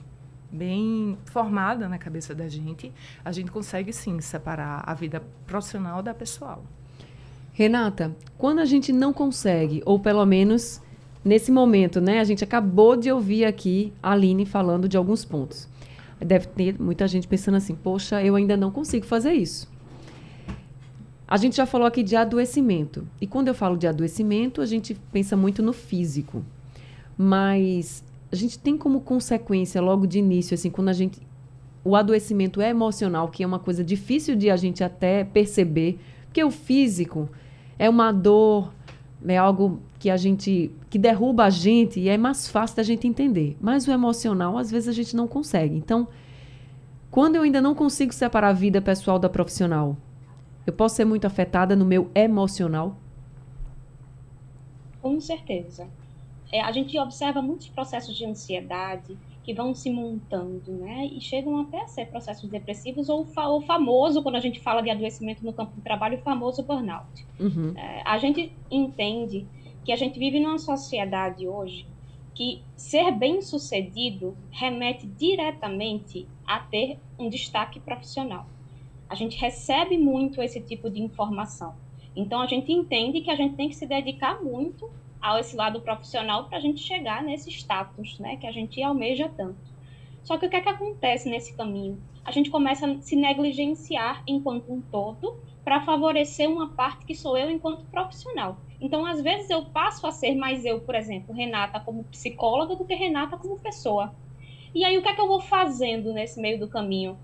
bem 0.51 1.17
formada 1.25 1.89
na 1.89 1.97
cabeça 1.97 2.33
da 2.33 2.47
gente, 2.47 2.91
a 3.23 3.31
gente 3.31 3.51
consegue 3.51 3.91
sim 3.91 4.19
separar 4.21 4.81
a 4.85 4.93
vida 4.93 5.21
profissional 5.45 6.01
da 6.01 6.13
pessoal. 6.13 6.63
Renata, 7.53 8.15
quando 8.37 8.59
a 8.59 8.65
gente 8.65 8.93
não 8.93 9.11
consegue, 9.11 9.81
ou 9.85 9.99
pelo 9.99 10.25
menos 10.25 10.81
nesse 11.27 11.51
momento, 11.51 11.99
né? 11.99 12.19
A 12.19 12.23
gente 12.23 12.43
acabou 12.43 12.95
de 12.95 13.11
ouvir 13.11 13.45
aqui 13.45 13.93
a 14.01 14.11
Aline 14.11 14.45
falando 14.45 14.87
de 14.87 14.97
alguns 14.97 15.25
pontos. 15.25 15.67
Deve 16.19 16.47
ter 16.47 16.79
muita 16.79 17.07
gente 17.07 17.27
pensando 17.27 17.55
assim: 17.55 17.75
poxa, 17.75 18.23
eu 18.23 18.35
ainda 18.35 18.57
não 18.57 18.71
consigo 18.71 19.05
fazer 19.05 19.33
isso. 19.33 19.69
A 21.27 21.35
gente 21.35 21.57
já 21.57 21.65
falou 21.65 21.85
aqui 21.85 22.01
de 22.01 22.15
adoecimento. 22.15 23.05
E 23.19 23.27
quando 23.27 23.49
eu 23.49 23.53
falo 23.53 23.77
de 23.77 23.85
adoecimento, 23.85 24.61
a 24.61 24.65
gente 24.65 24.95
pensa 25.11 25.35
muito 25.35 25.61
no 25.61 25.73
físico. 25.73 26.43
Mas 27.17 28.03
a 28.31 28.35
gente 28.35 28.57
tem 28.57 28.77
como 28.77 29.01
consequência, 29.01 29.81
logo 29.81 30.07
de 30.07 30.19
início, 30.19 30.55
assim, 30.55 30.69
quando 30.69 30.89
a 30.89 30.93
gente. 30.93 31.21
O 31.83 31.95
adoecimento 31.95 32.61
é 32.61 32.69
emocional, 32.69 33.29
que 33.29 33.43
é 33.43 33.47
uma 33.47 33.59
coisa 33.59 33.83
difícil 33.83 34.35
de 34.35 34.49
a 34.49 34.57
gente 34.57 34.83
até 34.83 35.23
perceber, 35.23 35.99
porque 36.25 36.43
o 36.43 36.51
físico 36.51 37.29
é 37.79 37.89
uma 37.89 38.11
dor, 38.11 38.73
é 39.25 39.37
algo 39.37 39.79
que 39.99 40.09
a 40.09 40.17
gente 40.17 40.71
que 40.97 40.99
derruba 40.99 41.43
a 41.43 41.49
gente 41.51 41.99
e 41.99 42.09
é 42.09 42.17
mais 42.17 42.47
fácil 42.47 42.77
da 42.77 42.81
gente 42.81 43.07
entender. 43.07 43.55
Mas 43.61 43.87
o 43.87 43.91
emocional, 43.91 44.57
às 44.57 44.71
vezes 44.71 44.89
a 44.89 44.91
gente 44.91 45.15
não 45.15 45.27
consegue. 45.27 45.75
Então, 45.75 46.07
quando 47.11 47.35
eu 47.35 47.43
ainda 47.43 47.61
não 47.61 47.75
consigo 47.75 48.11
separar 48.11 48.49
a 48.49 48.53
vida 48.53 48.81
pessoal 48.81 49.19
da 49.19 49.29
profissional, 49.29 49.95
eu 50.65 50.73
posso 50.73 50.95
ser 50.95 51.05
muito 51.05 51.27
afetada 51.27 51.75
no 51.75 51.85
meu 51.85 52.09
emocional? 52.15 52.97
Com 54.99 55.21
certeza. 55.21 55.87
É, 56.51 56.61
a 56.61 56.71
gente 56.71 56.97
observa 56.97 57.43
muitos 57.43 57.69
processos 57.69 58.15
de 58.17 58.25
ansiedade 58.25 59.15
que 59.43 59.53
vão 59.53 59.75
se 59.75 59.91
montando, 59.91 60.71
né? 60.71 61.05
E 61.05 61.21
chegam 61.21 61.61
até 61.61 61.83
a 61.83 61.87
ser 61.87 62.07
processos 62.07 62.49
depressivos 62.49 63.07
ou 63.07 63.21
o 63.21 63.61
famoso, 63.61 64.23
quando 64.23 64.35
a 64.35 64.39
gente 64.39 64.59
fala 64.59 64.81
de 64.81 64.89
adoecimento 64.89 65.45
no 65.45 65.53
campo 65.53 65.75
do 65.75 65.81
trabalho, 65.81 66.17
o 66.17 66.21
famoso 66.21 66.63
burnout. 66.63 67.25
Uhum. 67.39 67.73
É, 67.77 68.01
a 68.03 68.17
gente 68.17 68.51
entende 68.71 69.45
que 69.87 69.93
a 69.93 69.95
gente 69.95 70.19
vive 70.19 70.37
numa 70.41 70.57
sociedade 70.57 71.47
hoje 71.47 71.87
que 72.35 72.61
ser 72.75 73.09
bem 73.09 73.41
sucedido 73.41 74.37
remete 74.51 75.07
diretamente 75.07 76.27
a 76.45 76.59
ter 76.59 76.99
um 77.17 77.29
destaque 77.29 77.79
profissional. 77.79 78.45
A 79.07 79.15
gente 79.15 79.37
recebe 79.37 79.97
muito 79.97 80.41
esse 80.41 80.59
tipo 80.59 80.89
de 80.89 81.01
informação. 81.01 81.73
Então 82.13 82.41
a 82.41 82.47
gente 82.47 82.69
entende 82.69 83.21
que 83.21 83.31
a 83.31 83.35
gente 83.37 83.55
tem 83.55 83.69
que 83.69 83.77
se 83.77 83.87
dedicar 83.87 84.43
muito 84.43 84.91
a 85.21 85.39
esse 85.39 85.55
lado 85.55 85.79
profissional 85.79 86.49
para 86.49 86.57
a 86.57 86.61
gente 86.61 86.81
chegar 86.81 87.23
nesse 87.23 87.49
status, 87.49 88.19
né, 88.19 88.35
que 88.35 88.45
a 88.45 88.51
gente 88.51 88.83
almeja 88.83 89.29
tanto. 89.29 89.73
Só 90.21 90.37
que 90.37 90.47
o 90.47 90.49
que 90.49 90.57
é 90.57 90.61
que 90.61 90.67
acontece 90.67 91.29
nesse 91.29 91.55
caminho? 91.55 91.97
A 92.25 92.31
gente 92.31 92.49
começa 92.49 92.85
a 92.85 93.01
se 93.01 93.15
negligenciar 93.15 94.21
enquanto 94.27 94.69
um 94.69 94.81
todo 94.81 95.39
para 95.67 95.81
favorecer 95.81 96.49
uma 96.49 96.69
parte 96.69 97.05
que 97.05 97.13
sou 97.13 97.37
eu 97.37 97.51
enquanto 97.51 97.83
profissional. 97.87 98.55
Então, 98.79 99.05
às 99.05 99.21
vezes 99.21 99.49
eu 99.49 99.65
passo 99.65 100.07
a 100.07 100.13
ser 100.13 100.33
mais 100.33 100.63
eu, 100.63 100.79
por 100.79 100.95
exemplo, 100.95 101.35
Renata 101.35 101.77
como 101.77 102.05
psicóloga 102.05 102.73
do 102.73 102.85
que 102.85 102.95
Renata 102.95 103.35
como 103.35 103.59
pessoa. 103.59 104.15
E 104.73 104.85
aí 104.85 104.97
o 104.97 105.01
que 105.01 105.09
é 105.09 105.13
que 105.13 105.19
eu 105.19 105.27
vou 105.27 105.41
fazendo 105.41 106.13
nesse 106.13 106.39
meio 106.39 106.57
do 106.57 106.69
caminho? 106.69 107.17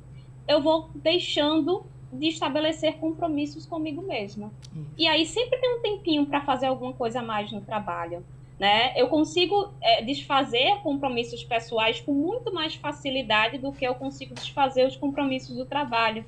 Eu 0.45 0.61
vou 0.61 0.89
deixando 0.93 1.85
de 2.11 2.27
estabelecer 2.27 2.97
compromissos 2.97 3.65
comigo 3.65 4.01
mesma. 4.01 4.51
E 4.97 5.07
aí 5.07 5.25
sempre 5.25 5.57
tem 5.57 5.77
um 5.77 5.81
tempinho 5.81 6.25
para 6.25 6.41
fazer 6.41 6.65
alguma 6.65 6.91
coisa 6.91 7.21
a 7.21 7.23
mais 7.23 7.49
no 7.49 7.61
trabalho. 7.61 8.25
Né? 8.59 8.91
Eu 8.97 9.07
consigo 9.07 9.71
é, 9.81 10.01
desfazer 10.01 10.81
compromissos 10.83 11.45
pessoais 11.45 12.01
com 12.01 12.11
muito 12.11 12.53
mais 12.53 12.75
facilidade 12.75 13.57
do 13.57 13.71
que 13.71 13.87
eu 13.87 13.95
consigo 13.95 14.35
desfazer 14.35 14.85
os 14.85 14.97
compromissos 14.97 15.55
do 15.55 15.65
trabalho. 15.65 16.25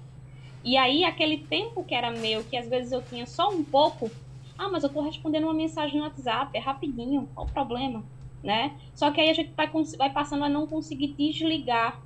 E 0.66 0.76
aí, 0.76 1.06
aquele 1.06 1.38
tempo 1.38 1.84
que 1.84 1.96
era 1.96 2.12
meu, 2.12 2.44
que 2.44 2.58
às 2.58 2.68
vezes 2.68 2.92
eu 2.92 3.02
tinha 3.02 3.26
só 3.26 3.50
um 3.50 3.64
pouco, 3.64 4.10
ah, 4.58 4.68
mas 4.68 4.84
eu 4.84 4.88
estou 4.88 5.04
respondendo 5.04 5.44
uma 5.44 5.54
mensagem 5.54 6.00
no 6.00 6.04
WhatsApp, 6.04 6.58
é 6.58 6.60
rapidinho, 6.60 7.30
qual 7.34 7.46
o 7.46 7.52
problema? 7.52 8.04
Né? 8.44 8.76
Só 8.94 9.12
que 9.12 9.22
aí 9.22 9.30
a 9.30 9.34
gente 9.34 9.54
vai, 9.56 9.70
vai 9.98 10.12
passando 10.12 10.44
a 10.44 10.50
não 10.50 10.68
conseguir 10.68 11.14
desligar 11.14 12.02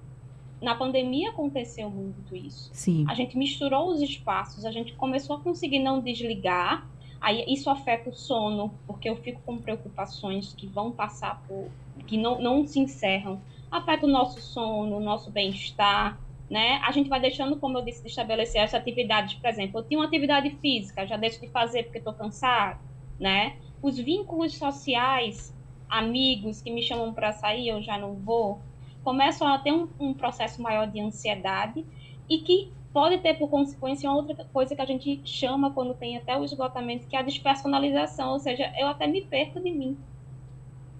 na 0.61 0.75
pandemia 0.75 1.29
aconteceu 1.29 1.89
muito 1.89 2.35
isso. 2.35 2.69
Sim. 2.73 3.05
A 3.07 3.13
gente 3.13 3.37
misturou 3.37 3.89
os 3.89 4.01
espaços, 4.01 4.65
a 4.65 4.71
gente 4.71 4.93
começou 4.93 5.37
a 5.37 5.39
conseguir 5.39 5.79
não 5.79 6.01
desligar. 6.01 6.87
Aí 7.21 7.43
isso 7.47 7.69
afeta 7.69 8.09
o 8.09 8.13
sono, 8.13 8.73
porque 8.87 9.09
eu 9.09 9.15
fico 9.17 9.41
com 9.45 9.57
preocupações 9.57 10.53
que 10.53 10.67
vão 10.67 10.91
passar 10.91 11.41
por 11.47 11.69
que 12.07 12.17
não, 12.17 12.41
não 12.41 12.65
se 12.65 12.79
encerram. 12.79 13.41
Afeta 13.69 14.05
o 14.05 14.09
nosso 14.09 14.41
sono, 14.41 14.97
o 14.97 14.99
nosso 14.99 15.29
bem-estar, 15.29 16.17
né? 16.49 16.79
A 16.83 16.91
gente 16.91 17.09
vai 17.09 17.19
deixando, 17.19 17.57
como 17.57 17.77
eu 17.77 17.81
disse, 17.83 18.01
de 18.01 18.09
estabelecer 18.09 18.61
essas 18.61 18.79
atividades, 18.79 19.35
por 19.35 19.49
exemplo, 19.49 19.79
eu 19.79 19.83
tinha 19.83 19.99
uma 19.99 20.07
atividade 20.07 20.49
física, 20.61 21.05
já 21.05 21.15
deixo 21.15 21.39
de 21.39 21.47
fazer 21.47 21.83
porque 21.83 21.99
estou 21.99 22.13
cansado, 22.13 22.79
né? 23.19 23.57
Os 23.81 23.97
vínculos 23.97 24.57
sociais, 24.57 25.55
amigos 25.87 26.61
que 26.61 26.71
me 26.71 26.81
chamam 26.81 27.13
para 27.13 27.31
sair, 27.31 27.69
eu 27.69 27.81
já 27.81 27.97
não 27.97 28.15
vou 28.15 28.59
começam 29.03 29.47
a 29.47 29.57
ter 29.57 29.71
um, 29.71 29.87
um 29.99 30.13
processo 30.13 30.61
maior 30.61 30.87
de 30.87 30.99
ansiedade 30.99 31.85
e 32.29 32.39
que 32.39 32.71
pode 32.91 33.17
ter 33.19 33.35
por 33.35 33.49
consequência 33.49 34.11
outra 34.11 34.45
coisa 34.51 34.75
que 34.75 34.81
a 34.81 34.85
gente 34.85 35.21
chama 35.23 35.71
quando 35.71 35.93
tem 35.93 36.17
até 36.17 36.37
o 36.37 36.43
esgotamento, 36.43 37.07
que 37.07 37.15
é 37.15 37.19
a 37.19 37.23
despersonalização, 37.23 38.33
ou 38.33 38.39
seja, 38.39 38.71
eu 38.77 38.87
até 38.87 39.07
me 39.07 39.21
perco 39.21 39.59
de 39.59 39.71
mim. 39.71 39.97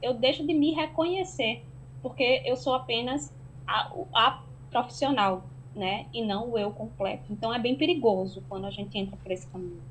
Eu 0.02 0.14
deixo 0.14 0.46
de 0.46 0.54
me 0.54 0.72
reconhecer, 0.72 1.64
porque 2.02 2.42
eu 2.46 2.56
sou 2.56 2.74
apenas 2.74 3.34
a, 3.68 3.92
a 4.14 4.44
profissional, 4.70 5.46
né? 5.76 6.06
E 6.14 6.26
não 6.26 6.52
o 6.52 6.58
eu 6.58 6.72
completo. 6.72 7.24
Então 7.30 7.54
é 7.54 7.60
bem 7.60 7.76
perigoso 7.76 8.44
quando 8.48 8.66
a 8.66 8.72
gente 8.72 8.98
entra 8.98 9.18
por 9.18 9.32
esse 9.32 9.48
caminho. 9.48 9.82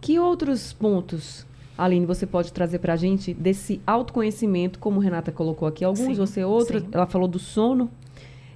Que 0.00 0.18
outros 0.18 0.72
pontos 0.72 1.46
Aline, 1.76 2.04
você 2.04 2.26
pode 2.26 2.52
trazer 2.52 2.78
para 2.78 2.92
a 2.92 2.96
gente 2.96 3.32
desse 3.32 3.80
autoconhecimento, 3.86 4.78
como 4.78 5.00
Renata 5.00 5.32
colocou 5.32 5.66
aqui, 5.66 5.84
alguns, 5.84 6.06
sim, 6.06 6.14
você 6.14 6.44
outros. 6.44 6.84
Ela 6.92 7.06
falou 7.06 7.26
do 7.26 7.38
sono, 7.38 7.90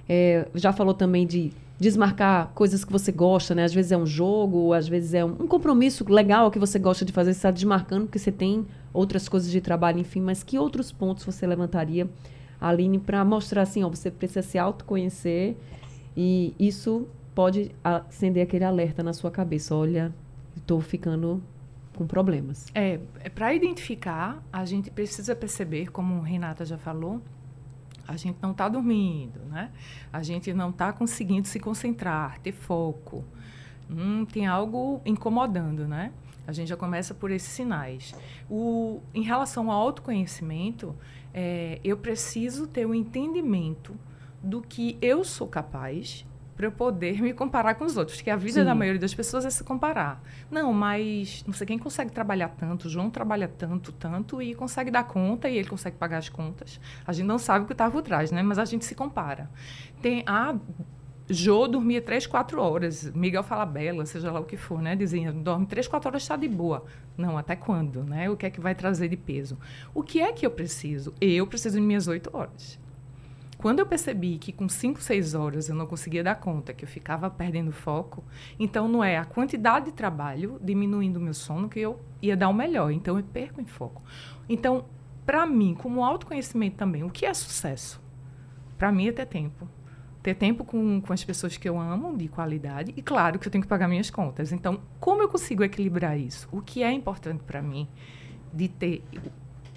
é, 0.07 0.47
já 0.53 0.71
falou 0.71 0.93
também 0.93 1.25
de 1.25 1.51
desmarcar 1.79 2.51
coisas 2.53 2.83
que 2.85 2.91
você 2.91 3.11
gosta, 3.11 3.53
né? 3.55 3.63
Às 3.63 3.73
vezes 3.73 3.91
é 3.91 3.97
um 3.97 4.05
jogo, 4.05 4.73
às 4.73 4.87
vezes 4.87 5.13
é 5.13 5.25
um, 5.25 5.29
um 5.29 5.47
compromisso 5.47 6.05
legal 6.11 6.49
que 6.51 6.59
você 6.59 6.79
gosta 6.79 7.03
de 7.03 7.11
fazer, 7.11 7.33
você 7.33 7.39
está 7.39 7.51
desmarcando 7.51 8.05
porque 8.05 8.19
você 8.19 8.31
tem 8.31 8.65
outras 8.93 9.27
coisas 9.27 9.51
de 9.51 9.61
trabalho, 9.61 9.99
enfim. 9.99 10.21
Mas 10.21 10.43
que 10.43 10.57
outros 10.57 10.91
pontos 10.91 11.23
você 11.23 11.45
levantaria, 11.45 12.07
Aline, 12.59 12.99
para 12.99 13.23
mostrar 13.23 13.63
assim, 13.63 13.83
ó, 13.83 13.89
você 13.89 14.09
precisa 14.09 14.41
se 14.41 14.57
autoconhecer 14.57 15.55
e 16.15 16.55
isso 16.59 17.07
pode 17.35 17.71
acender 17.83 18.43
aquele 18.43 18.63
alerta 18.63 19.03
na 19.03 19.13
sua 19.13 19.29
cabeça. 19.29 19.75
Olha, 19.75 20.13
estou 20.55 20.81
ficando 20.81 21.41
com 21.95 22.07
problemas. 22.07 22.67
É, 22.73 22.99
é 23.19 23.29
para 23.29 23.53
identificar, 23.53 24.43
a 24.51 24.65
gente 24.65 24.89
precisa 24.89 25.35
perceber, 25.35 25.91
como 25.91 26.21
Renata 26.21 26.65
já 26.65 26.77
falou, 26.77 27.21
a 28.07 28.15
gente 28.15 28.37
não 28.41 28.51
está 28.51 28.69
dormindo, 28.69 29.39
né? 29.49 29.71
A 30.13 30.23
gente 30.23 30.53
não 30.53 30.69
está 30.69 30.93
conseguindo 30.93 31.47
se 31.47 31.59
concentrar, 31.59 32.39
ter 32.39 32.53
foco. 32.53 33.23
Hum, 33.89 34.25
tem 34.25 34.47
algo 34.47 35.01
incomodando, 35.05 35.87
né? 35.87 36.11
A 36.47 36.53
gente 36.53 36.69
já 36.69 36.77
começa 36.77 37.13
por 37.13 37.29
esses 37.29 37.49
sinais. 37.49 38.15
O, 38.49 39.01
em 39.13 39.21
relação 39.21 39.69
ao 39.69 39.81
autoconhecimento, 39.81 40.95
é, 41.33 41.79
eu 41.83 41.97
preciso 41.97 42.65
ter 42.65 42.85
o 42.85 42.89
um 42.89 42.95
entendimento 42.95 43.93
do 44.41 44.61
que 44.61 44.97
eu 45.01 45.23
sou 45.23 45.47
capaz 45.47 46.25
para 46.57 46.65
eu 46.65 46.71
poder 46.71 47.21
me 47.21 47.33
comparar 47.33 47.75
com 47.75 47.85
os 47.85 47.95
outros. 47.95 48.17
Porque 48.17 48.31
a 48.31 48.35
vida 48.35 48.61
Sim. 48.61 48.65
da 48.65 48.73
maioria 48.73 48.99
das 48.99 49.13
pessoas 49.13 49.45
é 49.45 49.49
se 49.49 49.63
comparar. 49.63 50.23
Não, 50.49 50.73
mas 50.73 51.43
não 51.45 51.53
sei 51.53 51.67
quem 51.67 51.77
consegue 51.77 52.11
trabalhar 52.11 52.49
tanto. 52.49 52.89
João 52.89 53.11
trabalha 53.11 53.47
tanto, 53.47 53.91
tanto 53.91 54.41
e 54.41 54.55
consegue 54.55 54.89
dar 54.89 55.03
conta 55.03 55.47
e 55.47 55.57
ele 55.57 55.69
consegue 55.69 55.97
pagar 55.97 56.17
as 56.17 56.29
contas. 56.29 56.79
A 57.05 57.13
gente 57.13 57.27
não 57.27 57.37
sabe 57.37 57.65
o 57.65 57.67
que 57.67 57.73
está 57.73 57.91
por 57.91 58.01
trás, 58.01 58.31
né? 58.31 58.41
Mas 58.41 58.57
a 58.57 58.65
gente 58.65 58.85
se 58.85 58.95
compara. 58.95 59.51
Tem 60.01 60.23
a 60.25 60.55
Jô 61.29 61.67
dormia 61.67 62.01
três, 62.01 62.25
quatro 62.25 62.61
horas. 62.61 63.11
Miguel 63.11 63.43
fala 63.43 63.65
bela, 63.65 64.05
seja 64.05 64.31
lá 64.31 64.39
o 64.39 64.45
que 64.45 64.55
for, 64.55 64.81
né? 64.81 64.95
Dizia, 64.95 65.31
dorme 65.31 65.65
três, 65.65 65.87
quatro 65.87 66.07
horas, 66.07 66.21
está 66.21 66.37
de 66.37 66.47
boa. 66.47 66.85
Não, 67.17 67.37
até 67.37 67.55
quando, 67.55 68.03
né? 68.03 68.29
O 68.29 68.37
que 68.37 68.45
é 68.45 68.49
que 68.49 68.61
vai 68.61 68.73
trazer 68.73 69.09
de 69.09 69.17
peso? 69.17 69.57
O 69.93 70.01
que 70.01 70.21
é 70.21 70.31
que 70.31 70.45
eu 70.45 70.51
preciso? 70.51 71.13
Eu 71.19 71.45
preciso 71.45 71.75
de 71.75 71.81
minhas 71.81 72.07
oito 72.07 72.29
horas. 72.31 72.79
Quando 73.57 73.79
eu 73.79 73.85
percebi 73.87 74.37
que 74.37 74.53
com 74.53 74.69
5, 74.69 75.01
6 75.01 75.33
horas 75.33 75.67
eu 75.67 75.75
não 75.75 75.87
conseguia 75.87 76.23
dar 76.23 76.35
conta, 76.35 76.73
que 76.73 76.85
eu 76.85 76.87
ficava 76.87 77.27
perdendo 77.27 77.71
foco, 77.71 78.23
então 78.59 78.87
não 78.87 79.03
é 79.03 79.17
a 79.17 79.25
quantidade 79.25 79.87
de 79.87 79.93
trabalho 79.93 80.59
diminuindo 80.61 81.17
o 81.17 81.19
meu 81.19 81.33
sono 81.33 81.67
que 81.67 81.79
eu 81.79 81.99
ia 82.21 82.37
dar 82.37 82.49
o 82.49 82.53
melhor, 82.53 82.91
então 82.91 83.17
eu 83.17 83.23
perco 83.23 83.59
em 83.59 83.65
foco. 83.65 84.03
Então, 84.47 84.85
para 85.25 85.45
mim, 85.47 85.73
como 85.73 86.05
autoconhecimento 86.05 86.77
também, 86.77 87.03
o 87.03 87.09
que 87.09 87.25
é 87.25 87.33
sucesso? 87.33 87.99
Para 88.77 88.91
mim 88.91 89.07
é 89.07 89.11
ter 89.11 89.25
tempo. 89.25 89.67
Ter 90.27 90.35
tempo 90.35 90.65
com, 90.65 90.99
com 90.99 91.13
as 91.13 91.23
pessoas 91.23 91.55
que 91.55 91.69
eu 91.69 91.79
amo, 91.79 92.17
de 92.17 92.27
qualidade, 92.27 92.93
e 92.97 93.01
claro 93.01 93.39
que 93.39 93.47
eu 93.47 93.51
tenho 93.51 93.61
que 93.61 93.67
pagar 93.69 93.87
minhas 93.87 94.09
contas. 94.09 94.51
Então, 94.51 94.81
como 94.99 95.21
eu 95.21 95.29
consigo 95.29 95.63
equilibrar 95.63 96.19
isso? 96.19 96.49
O 96.51 96.61
que 96.61 96.83
é 96.83 96.91
importante 96.91 97.45
para 97.45 97.61
mim 97.61 97.87
de 98.51 98.67
ter 98.67 99.05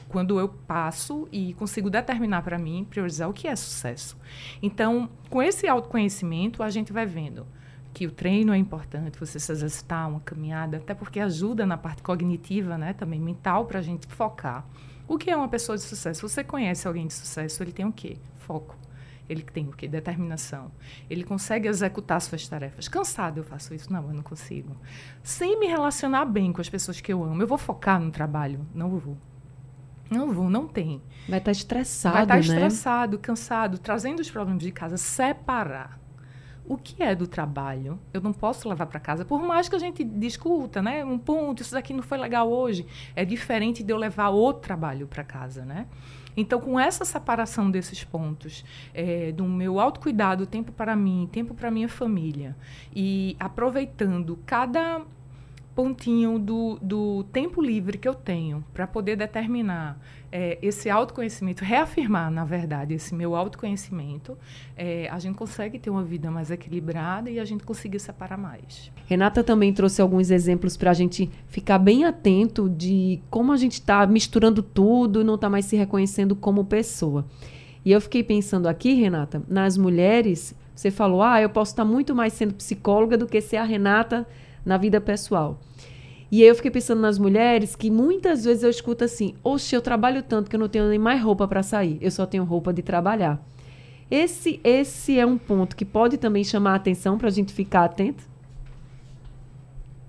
quando 0.09 0.41
eu 0.41 0.49
passo 0.49 1.29
e 1.31 1.55
consigo 1.55 1.89
determinar 1.89 2.43
para 2.43 2.59
mim, 2.59 2.85
priorizar 2.85 3.31
o 3.31 3.33
que 3.33 3.47
é 3.47 3.55
sucesso. 3.55 4.19
Então, 4.61 5.09
com 5.29 5.41
esse 5.41 5.69
autoconhecimento, 5.69 6.65
a 6.65 6.69
gente 6.69 6.93
vai 6.93 7.07
vendo 7.07 7.47
que 7.95 8.05
o 8.05 8.11
treino 8.11 8.53
é 8.53 8.59
importante, 8.59 9.21
você 9.21 9.39
se 9.39 9.53
exercitar, 9.53 10.11
uma 10.11 10.19
caminhada, 10.19 10.79
até 10.79 10.95
porque 10.95 11.21
ajuda 11.21 11.65
na 11.65 11.77
parte 11.77 12.03
cognitiva, 12.03 12.77
né, 12.77 12.93
também 12.93 13.21
mental, 13.21 13.67
para 13.67 13.79
a 13.79 13.83
gente 13.83 14.05
focar. 14.09 14.67
O 15.07 15.17
que 15.17 15.31
é 15.31 15.37
uma 15.37 15.49
pessoa 15.49 15.79
de 15.79 15.85
sucesso? 15.85 16.29
Você 16.29 16.43
conhece 16.43 16.89
alguém 16.89 17.07
de 17.07 17.13
sucesso, 17.13 17.63
ele 17.63 17.71
tem 17.71 17.87
o 17.87 17.93
quê? 17.93 18.17
Foco. 18.39 18.90
Ele 19.31 19.43
tem 19.43 19.69
o 19.69 19.73
quê? 19.73 19.87
Determinação. 19.87 20.73
Ele 21.09 21.23
consegue 21.23 21.69
executar 21.69 22.21
suas 22.21 22.49
tarefas. 22.49 22.89
Cansado 22.89 23.39
eu 23.39 23.45
faço 23.45 23.73
isso? 23.73 23.93
Não, 23.93 24.09
eu 24.09 24.13
não 24.13 24.25
consigo. 24.25 24.77
Sem 25.23 25.61
me 25.61 25.67
relacionar 25.67 26.25
bem 26.25 26.53
com 26.53 26.61
as 26.61 26.69
pessoas 26.69 27.01
que 27.01 27.13
eu 27.13 27.23
amo, 27.23 27.41
eu 27.41 27.47
vou 27.47 27.57
focar 27.57 28.01
no 28.01 28.11
trabalho? 28.11 28.67
Não 28.75 28.91
vou. 28.99 29.17
Não 30.11 30.33
vou, 30.33 30.51
não 30.51 30.67
tem. 30.67 31.01
Vai 31.29 31.39
estar 31.39 31.45
tá 31.45 31.53
estressado, 31.53 32.15
Vai 32.15 32.25
estar 32.25 32.35
tá 32.35 32.41
estressado, 32.41 33.19
cansado, 33.21 33.79
trazendo 33.79 34.19
os 34.19 34.29
problemas 34.29 34.65
de 34.65 34.73
casa. 34.73 34.97
Separar 34.97 36.01
o 36.67 36.77
que 36.77 37.01
é 37.01 37.15
do 37.15 37.27
trabalho, 37.27 37.99
eu 38.13 38.21
não 38.21 38.33
posso 38.33 38.69
levar 38.69 38.87
para 38.87 38.99
casa, 38.99 39.25
por 39.25 39.41
mais 39.43 39.69
que 39.69 39.77
a 39.77 39.79
gente 39.79 40.05
discuta, 40.05 40.83
né? 40.83 41.05
Um 41.05 41.19
ponto, 41.19 41.63
isso 41.63 41.73
daqui 41.73 41.93
não 41.93 42.03
foi 42.03 42.19
legal 42.19 42.51
hoje, 42.51 42.87
é 43.15 43.25
diferente 43.25 43.83
de 43.83 43.93
eu 43.93 43.97
levar 43.97 44.31
o 44.31 44.53
trabalho 44.53 45.07
para 45.07 45.25
casa, 45.25 45.65
né? 45.65 45.87
Então, 46.37 46.61
com 46.61 46.79
essa 46.79 47.05
separação 47.05 47.71
desses 47.71 48.05
pontos, 48.05 48.65
é, 48.95 49.33
do 49.33 49.45
meu 49.45 49.81
autocuidado, 49.81 50.47
tempo 50.47 50.73
para 50.73 50.95
mim, 50.95 51.29
tempo 51.31 51.55
para 51.55 51.71
minha 51.71 51.89
família, 51.89 52.57
e 52.95 53.37
aproveitando 53.39 54.39
cada 54.47 55.03
pontinho 55.75 56.39
do, 56.39 56.79
do 56.83 57.25
tempo 57.33 57.63
livre 57.63 57.97
que 57.97 58.09
eu 58.09 58.15
tenho 58.15 58.65
para 58.75 58.87
poder 58.87 59.17
determinar 59.17 59.99
é, 60.33 60.59
esse 60.63 60.89
autoconhecimento, 60.89 61.65
reafirmar, 61.65 62.31
na 62.31 62.45
verdade, 62.45 62.95
esse 62.95 63.15
meu 63.15 63.35
autoconhecimento, 63.35 64.39
é, 64.77 65.09
a 65.11 65.19
gente 65.19 65.37
consegue 65.37 65.79
ter 65.79 65.91
uma 65.91 66.05
vida 66.05 66.31
mais 66.31 66.51
equilibrada 66.51 67.31
e 67.31 67.41
a 67.41 67.45
gente 67.45 67.65
conseguir 67.65 67.99
separar 67.99 68.37
mais. 68.37 68.93
Renata 69.07 69.43
também 69.43 69.73
trouxe 69.73 70.01
alguns 70.01 70.31
exemplos 70.31 70.77
para 70.77 70.91
a 70.93 70.95
gente 70.95 71.31
ficar 71.49 71.79
bem 71.79 72.05
atento 72.05 72.69
de 72.69 73.21
como 73.29 73.53
a 73.53 73.57
gente 73.57 73.75
está 73.75 74.07
misturando 74.07 74.63
tudo, 74.63 75.25
não 75.25 75.35
está 75.35 75.51
mais 75.51 75.65
se 75.65 75.77
reconhecendo 75.77 76.37
como 76.37 76.65
pessoa. 76.65 77.25
E 77.85 77.91
eu 77.91 78.01
fiquei 78.01 78.23
pensando 78.23 78.69
aqui, 78.69 78.95
Renata, 78.95 79.43
nas 79.49 79.77
mulheres, 79.77 80.55
você 80.75 80.91
falou, 80.91 81.23
ah, 81.23 81.41
eu 81.41 81.51
posso 81.51 81.73
estar 81.73 81.85
tá 81.85 81.91
muito 81.91 82.15
mais 82.15 82.35
sendo 82.35 82.55
psicóloga 82.55 83.17
do 83.17 83.27
que 83.27 83.41
ser 83.41 83.57
a 83.57 83.65
Renata 83.65 84.27
na 84.65 84.77
vida 84.77 85.01
pessoal. 85.01 85.59
E 86.31 86.43
aí 86.43 86.49
eu 86.49 86.55
fiquei 86.55 86.71
pensando 86.71 87.01
nas 87.01 87.19
mulheres 87.19 87.75
que 87.75 87.91
muitas 87.91 88.45
vezes 88.45 88.63
eu 88.63 88.71
escuto 88.71 89.05
assim: 89.05 89.35
Oxe, 89.43 89.75
eu 89.75 89.83
trabalho 89.83 90.23
tanto 90.23 90.49
que 90.49 90.55
eu 90.55 90.61
não 90.61 90.69
tenho 90.69 90.89
nem 90.89 90.99
mais 90.99 91.21
roupa 91.21 91.49
para 91.49 91.63
sair, 91.63 91.99
eu 92.01 92.11
só 92.11 92.25
tenho 92.25 92.45
roupa 92.45 92.73
de 92.73 92.83
trabalhar. 92.83 93.45
Esse, 94.09 94.61
esse 94.63 95.19
é 95.19 95.27
um 95.27 95.39
ponto 95.39 95.77
que 95.77 95.85
pode 95.85 96.19
também 96.19 96.45
chamar 96.45 96.73
a 96.73 96.77
atenção 96.77 97.19
para 97.19 97.29
a 97.29 97.33
gente 97.33 97.53
ficar 97.53 97.85
atento? 97.85 98.29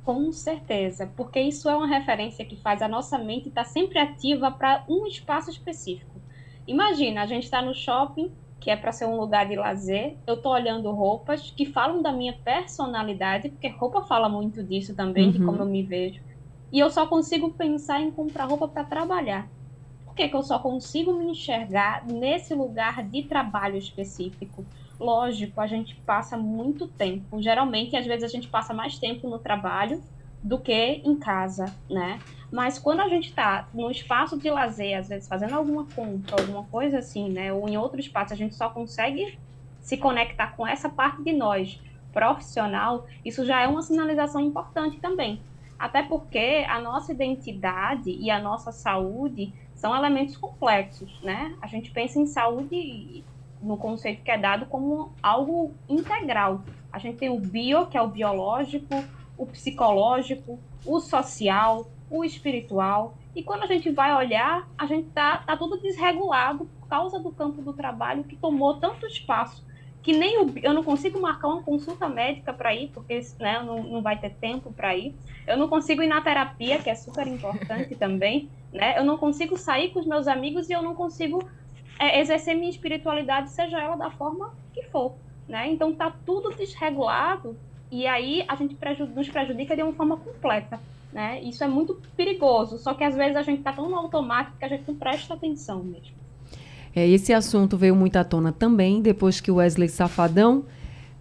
Com 0.04 0.32
certeza, 0.32 1.12
porque 1.16 1.40
isso 1.40 1.70
é 1.70 1.76
uma 1.76 1.88
referência 1.88 2.44
que 2.44 2.56
faz 2.56 2.82
a 2.82 2.88
nossa 2.88 3.18
mente 3.20 3.50
estar 3.50 3.64
sempre 3.64 4.00
ativa 4.00 4.50
para 4.52 4.84
um 4.90 5.06
espaço 5.06 5.50
específico. 5.52 6.20
Imagina, 6.68 7.22
a 7.22 7.26
gente 7.26 7.44
está 7.44 7.62
no 7.62 7.74
shopping 7.74 8.32
que 8.62 8.70
é 8.70 8.78
para 8.78 8.92
ser 8.92 9.06
um 9.06 9.20
lugar 9.20 9.48
de 9.48 9.56
lazer. 9.56 10.16
Eu 10.26 10.36
estou 10.36 10.54
olhando 10.54 10.90
roupas 10.92 11.52
que 11.52 11.66
falam 11.66 12.02
da 12.02 12.14
minha 12.14 12.32
personalidade, 12.32 13.50
porque 13.50 13.68
roupa 13.68 14.04
fala 14.04 14.30
muito 14.30 14.64
disso 14.64 14.96
também, 14.96 15.26
uhum. 15.26 15.32
de 15.32 15.44
como 15.44 15.58
eu 15.58 15.66
me 15.66 15.82
vejo. 15.82 16.22
E 16.72 16.80
eu 16.80 16.90
só 16.92 17.08
consigo 17.08 17.50
pensar 17.50 18.00
em 18.00 18.12
comprar 18.12 18.46
roupa 18.46 18.68
para 18.68 18.84
trabalhar. 18.84 19.50
Por 20.06 20.14
que, 20.14 20.30
que 20.30 20.36
eu 20.36 20.44
só 20.44 20.60
consigo 20.60 21.12
me 21.12 21.32
enxergar 21.32 22.06
nesse 22.06 22.54
lugar 22.54 23.04
de 23.04 23.24
trabalho 23.24 23.78
específico? 23.78 24.64
Lógico, 25.00 25.60
a 25.60 25.66
gente 25.66 25.96
passa 26.06 26.38
muito 26.38 26.88
tempo. 26.88 27.42
Geralmente, 27.42 27.98
às 27.98 28.06
vezes, 28.06 28.24
a 28.24 28.28
gente 28.28 28.48
passa 28.48 28.74
mais 28.74 29.00
tempo 29.00 29.28
no 29.28 29.40
trabalho 29.40 30.02
do 30.44 30.60
que 30.60 30.74
em 30.74 31.16
casa, 31.16 31.74
né? 31.90 32.20
Mas 32.52 32.78
quando 32.78 33.02
a 33.02 33.08
gente 33.08 33.30
está 33.30 33.68
no 33.74 33.90
espaço 33.90 34.38
de 34.38 34.50
lazer, 34.50 34.98
às 34.98 35.08
vezes 35.08 35.28
fazendo 35.28 35.56
alguma 35.56 35.86
compra, 35.86 36.42
alguma 36.42 36.64
coisa 36.66 36.98
assim, 36.98 37.30
né? 37.30 37.54
Ou 37.54 37.70
em 37.70 37.78
outro 37.78 38.00
espaço, 38.00 38.34
a 38.34 38.38
gente 38.38 38.56
só 38.56 38.70
consegue 38.70 39.38
se 39.80 39.98
conectar 39.98 40.56
com 40.56 40.68
essa 40.68 40.90
parte 40.90 41.24
de 41.24 41.32
nós 41.32 41.80
profissional, 42.12 43.08
isso 43.24 43.46
já 43.46 43.62
é 43.62 43.68
uma 43.68 43.82
sinalização 43.82 44.42
importante 44.42 45.00
também. 45.00 45.42
Até 45.80 46.04
porque 46.04 46.66
a 46.70 46.80
nossa 46.80 47.12
identidade 47.12 48.12
e 48.12 48.30
a 48.30 48.40
nossa 48.40 48.72
saúde 48.72 49.54
são 49.74 49.96
elementos 49.96 50.38
complexos, 50.38 51.20
né? 51.24 51.56
A 51.62 51.68
gente 51.68 51.90
pensa 51.90 52.20
em 52.20 52.28
saúde 52.28 53.24
no 53.62 53.78
conceito 53.78 54.22
que 54.24 54.30
é 54.30 54.38
dado 54.38 54.66
como 54.68 55.12
algo 55.24 55.74
integral. 55.90 56.62
A 56.92 57.00
gente 57.00 57.18
tem 57.18 57.30
o 57.30 57.40
bio, 57.40 57.88
que 57.88 57.98
é 57.98 58.02
o 58.02 58.08
biológico, 58.08 58.94
o 59.42 59.48
psicológico, 59.48 60.60
o 60.86 61.00
social, 61.00 61.90
o 62.10 62.24
espiritual. 62.24 63.18
E 63.36 63.42
quando 63.42 63.64
a 63.64 63.68
gente 63.68 63.90
vai 63.90 64.14
olhar, 64.14 64.68
a 64.78 64.86
gente 64.86 65.10
tá, 65.10 65.38
tá 65.38 65.58
tudo 65.58 65.80
desregulado 65.80 66.70
por 66.80 66.88
causa 66.88 67.20
do 67.20 67.32
campo 67.32 67.62
do 67.62 67.74
trabalho 67.74 68.24
que 68.24 68.36
tomou 68.36 68.76
tanto 68.76 69.08
espaço 69.08 69.66
que 70.04 70.14
nem 70.14 70.40
o, 70.44 70.54
eu 70.62 70.74
não 70.74 70.84
consigo 70.84 71.20
marcar 71.22 71.48
uma 71.48 71.62
consulta 71.62 72.10
médica 72.10 72.52
para 72.52 72.74
ir, 72.74 72.90
porque 72.90 73.20
né, 73.40 73.62
não, 73.64 73.84
não 73.84 74.02
vai 74.02 74.18
ter 74.20 74.32
tempo 74.32 74.72
para 74.74 74.96
ir. 74.96 75.16
Eu 75.46 75.58
não 75.58 75.68
consigo 75.68 76.02
ir 76.02 76.08
na 76.08 76.22
terapia, 76.22 76.80
que 76.80 76.90
é 76.90 76.96
super 76.96 77.28
importante 77.28 77.96
também. 77.96 78.50
Né? 78.74 78.98
Eu 78.98 79.04
não 79.04 79.18
consigo 79.18 79.58
sair 79.58 79.90
com 79.92 80.00
os 80.00 80.08
meus 80.08 80.28
amigos 80.28 80.70
e 80.70 80.74
eu 80.74 80.82
não 80.82 80.96
consigo 80.96 81.48
é, 82.00 82.20
exercer 82.20 82.56
minha 82.56 82.70
espiritualidade, 82.70 83.52
seja 83.52 83.80
ela 83.80 83.96
da 83.96 84.10
forma 84.10 84.56
que 84.74 84.84
for. 84.84 85.14
Né? 85.48 85.70
Então 85.70 85.94
tá 85.94 86.12
tudo 86.26 86.50
desregulado 86.56 87.56
e 87.92 88.08
aí 88.08 88.44
a 88.48 88.56
gente 88.56 88.78
nos 89.14 89.30
prejudica 89.30 89.76
de 89.76 89.84
uma 89.84 89.94
forma 89.94 90.18
completa. 90.18 90.80
Né? 91.12 91.42
Isso 91.44 91.62
é 91.64 91.68
muito 91.68 92.02
perigoso, 92.16 92.78
só 92.78 92.94
que 92.94 93.04
às 93.04 93.16
vezes 93.16 93.36
a 93.36 93.42
gente 93.42 93.60
está 93.60 93.74
tão 93.74 93.90
no 93.90 93.98
automático 93.98 94.58
que 94.58 94.64
a 94.64 94.70
gente 94.70 94.84
não 94.88 94.96
presta 94.96 95.34
atenção 95.34 95.84
mesmo. 95.84 96.16
É, 96.96 97.08
esse 97.08 97.34
assunto 97.34 97.78
veio 97.78 97.96
muito 97.96 98.16
à 98.16 98.24
tona 98.24 98.52
também 98.52 99.02
depois 99.02 99.42
que 99.42 99.52
o 99.52 99.56
Wesley 99.56 99.90
Safadão 99.90 100.66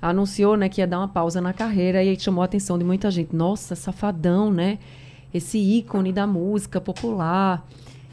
anunciou 0.01 0.57
né, 0.57 0.69
que 0.69 0.81
ia 0.81 0.87
dar 0.87 0.99
uma 0.99 1.09
pausa 1.09 1.41
na 1.41 1.53
carreira 1.53 2.03
e 2.03 2.09
aí 2.09 2.19
chamou 2.19 2.43
a 2.43 2.45
atenção 2.45 2.79
de 2.79 2.85
muita 2.85 3.11
gente. 3.11 3.35
Nossa, 3.35 3.75
Safadão, 3.75 4.53
né? 4.53 4.79
Esse 5.35 5.59
ícone 5.59 6.13
da 6.13 6.27
música 6.27 6.81
popular 6.81 7.67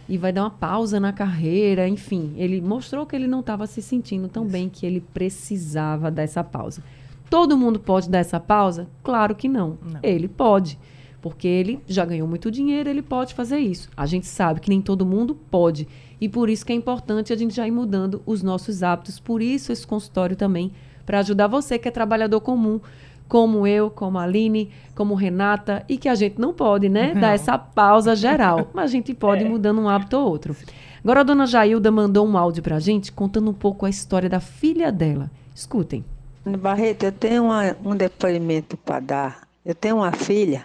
e 0.09 0.17
vai 0.17 0.31
dar 0.31 0.43
uma 0.43 0.51
pausa 0.51 0.99
na 0.99 1.11
carreira, 1.11 1.87
enfim. 1.87 2.33
Ele 2.37 2.61
mostrou 2.61 3.05
que 3.05 3.15
ele 3.15 3.27
não 3.27 3.39
estava 3.39 3.65
se 3.65 3.81
sentindo 3.81 4.27
tão 4.27 4.45
bem 4.45 4.69
que 4.69 4.85
ele 4.85 5.01
precisava 5.01 6.11
dessa 6.11 6.43
pausa. 6.43 6.83
Todo 7.29 7.57
mundo 7.57 7.79
pode 7.79 8.09
dar 8.09 8.19
essa 8.19 8.39
pausa? 8.39 8.87
Claro 9.03 9.35
que 9.35 9.47
não. 9.47 9.77
não. 9.81 9.99
Ele 10.01 10.27
pode 10.27 10.77
porque 11.21 11.47
ele 11.47 11.81
já 11.87 12.05
ganhou 12.05 12.27
muito 12.27 12.49
dinheiro, 12.49 12.89
ele 12.89 13.01
pode 13.01 13.33
fazer 13.33 13.57
isso. 13.57 13.89
A 13.97 14.05
gente 14.05 14.27
sabe 14.27 14.61
que 14.61 14.69
nem 14.69 14.81
todo 14.81 15.05
mundo 15.05 15.35
pode. 15.35 15.87
E 16.21 16.29
por 16.29 16.49
isso 16.49 16.65
que 16.65 16.71
é 16.71 16.75
importante 16.75 17.33
a 17.33 17.35
gente 17.35 17.53
já 17.53 17.67
ir 17.67 17.71
mudando 17.71 18.21
os 18.25 18.41
nossos 18.41 18.83
hábitos. 18.83 19.19
Por 19.19 19.41
isso 19.41 19.71
esse 19.71 19.85
consultório 19.85 20.35
também, 20.35 20.71
para 21.05 21.19
ajudar 21.19 21.47
você 21.47 21.77
que 21.77 21.87
é 21.87 21.91
trabalhador 21.91 22.39
comum, 22.39 22.79
como 23.27 23.67
eu, 23.67 23.89
como 23.89 24.17
a 24.17 24.23
Aline, 24.23 24.69
como 24.95 25.15
Renata, 25.15 25.83
e 25.89 25.97
que 25.97 26.07
a 26.07 26.15
gente 26.15 26.39
não 26.39 26.53
pode, 26.53 26.87
né, 26.87 27.13
não. 27.13 27.19
dar 27.19 27.33
essa 27.33 27.57
pausa 27.57 28.15
geral. 28.15 28.69
Mas 28.73 28.85
a 28.85 28.93
gente 28.93 29.13
pode 29.13 29.43
ir 29.43 29.47
é. 29.47 29.49
mudando 29.49 29.81
um 29.81 29.89
hábito 29.89 30.17
ou 30.17 30.29
outro. 30.29 30.55
Agora 31.03 31.21
a 31.21 31.23
dona 31.23 31.45
Jailda 31.45 31.91
mandou 31.91 32.25
um 32.25 32.37
áudio 32.37 32.63
para 32.63 32.77
a 32.77 32.79
gente 32.79 33.11
contando 33.11 33.49
um 33.49 33.53
pouco 33.53 33.85
a 33.85 33.89
história 33.89 34.29
da 34.29 34.39
filha 34.39 34.91
dela. 34.91 35.29
Escutem. 35.53 36.05
Barreto, 36.55 37.03
eu 37.03 37.11
tenho 37.11 37.45
uma, 37.45 37.75
um 37.83 37.95
depoimento 37.95 38.77
para 38.77 38.99
dar. 38.99 39.47
Eu 39.65 39.73
tenho 39.73 39.95
uma 39.95 40.11
filha 40.11 40.63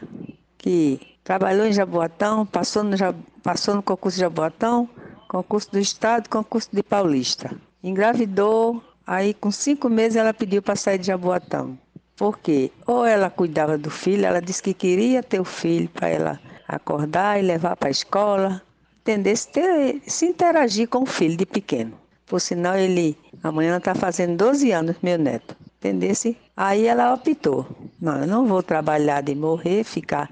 que 0.58 1.00
trabalhou 1.24 1.66
em 1.66 1.72
Jaboatão, 1.72 2.44
passou 2.44 2.84
no, 2.84 2.94
passou 3.42 3.74
no 3.74 3.82
concurso 3.82 4.16
de 4.16 4.20
Jaboatão, 4.20 4.86
concurso 5.26 5.72
do 5.72 5.78
Estado, 5.78 6.28
concurso 6.28 6.68
de 6.70 6.82
Paulista. 6.82 7.56
Engravidou, 7.82 8.82
aí 9.06 9.32
com 9.32 9.50
cinco 9.50 9.88
meses 9.88 10.16
ela 10.16 10.34
pediu 10.34 10.60
para 10.60 10.76
sair 10.76 10.98
de 10.98 11.06
Jaboatão. 11.06 11.78
Por 12.16 12.38
quê? 12.38 12.70
Ou 12.86 13.06
ela 13.06 13.30
cuidava 13.30 13.78
do 13.78 13.90
filho, 13.90 14.26
ela 14.26 14.40
disse 14.40 14.62
que 14.62 14.74
queria 14.74 15.22
ter 15.22 15.40
o 15.40 15.44
filho 15.44 15.88
para 15.88 16.08
ela 16.08 16.40
acordar 16.68 17.38
e 17.40 17.42
levar 17.42 17.76
para 17.76 17.88
a 17.88 17.90
escola, 17.90 18.62
entender, 19.00 19.36
se, 19.36 19.48
ter, 19.48 20.02
se 20.06 20.26
interagir 20.26 20.88
com 20.88 21.02
o 21.02 21.06
filho 21.06 21.36
de 21.36 21.46
pequeno. 21.46 21.94
Por 22.26 22.40
sinal, 22.40 22.76
ele 22.76 23.16
amanhã 23.42 23.76
está 23.76 23.94
fazendo 23.94 24.36
12 24.36 24.70
anos, 24.70 24.96
meu 25.02 25.18
neto. 25.18 25.56
Entendesse? 25.82 26.36
Aí 26.56 26.86
ela 26.86 27.12
optou. 27.12 27.66
Não, 28.00 28.20
eu 28.20 28.26
não 28.28 28.46
vou 28.46 28.62
trabalhar 28.62 29.20
de 29.20 29.34
morrer, 29.34 29.82
ficar 29.82 30.30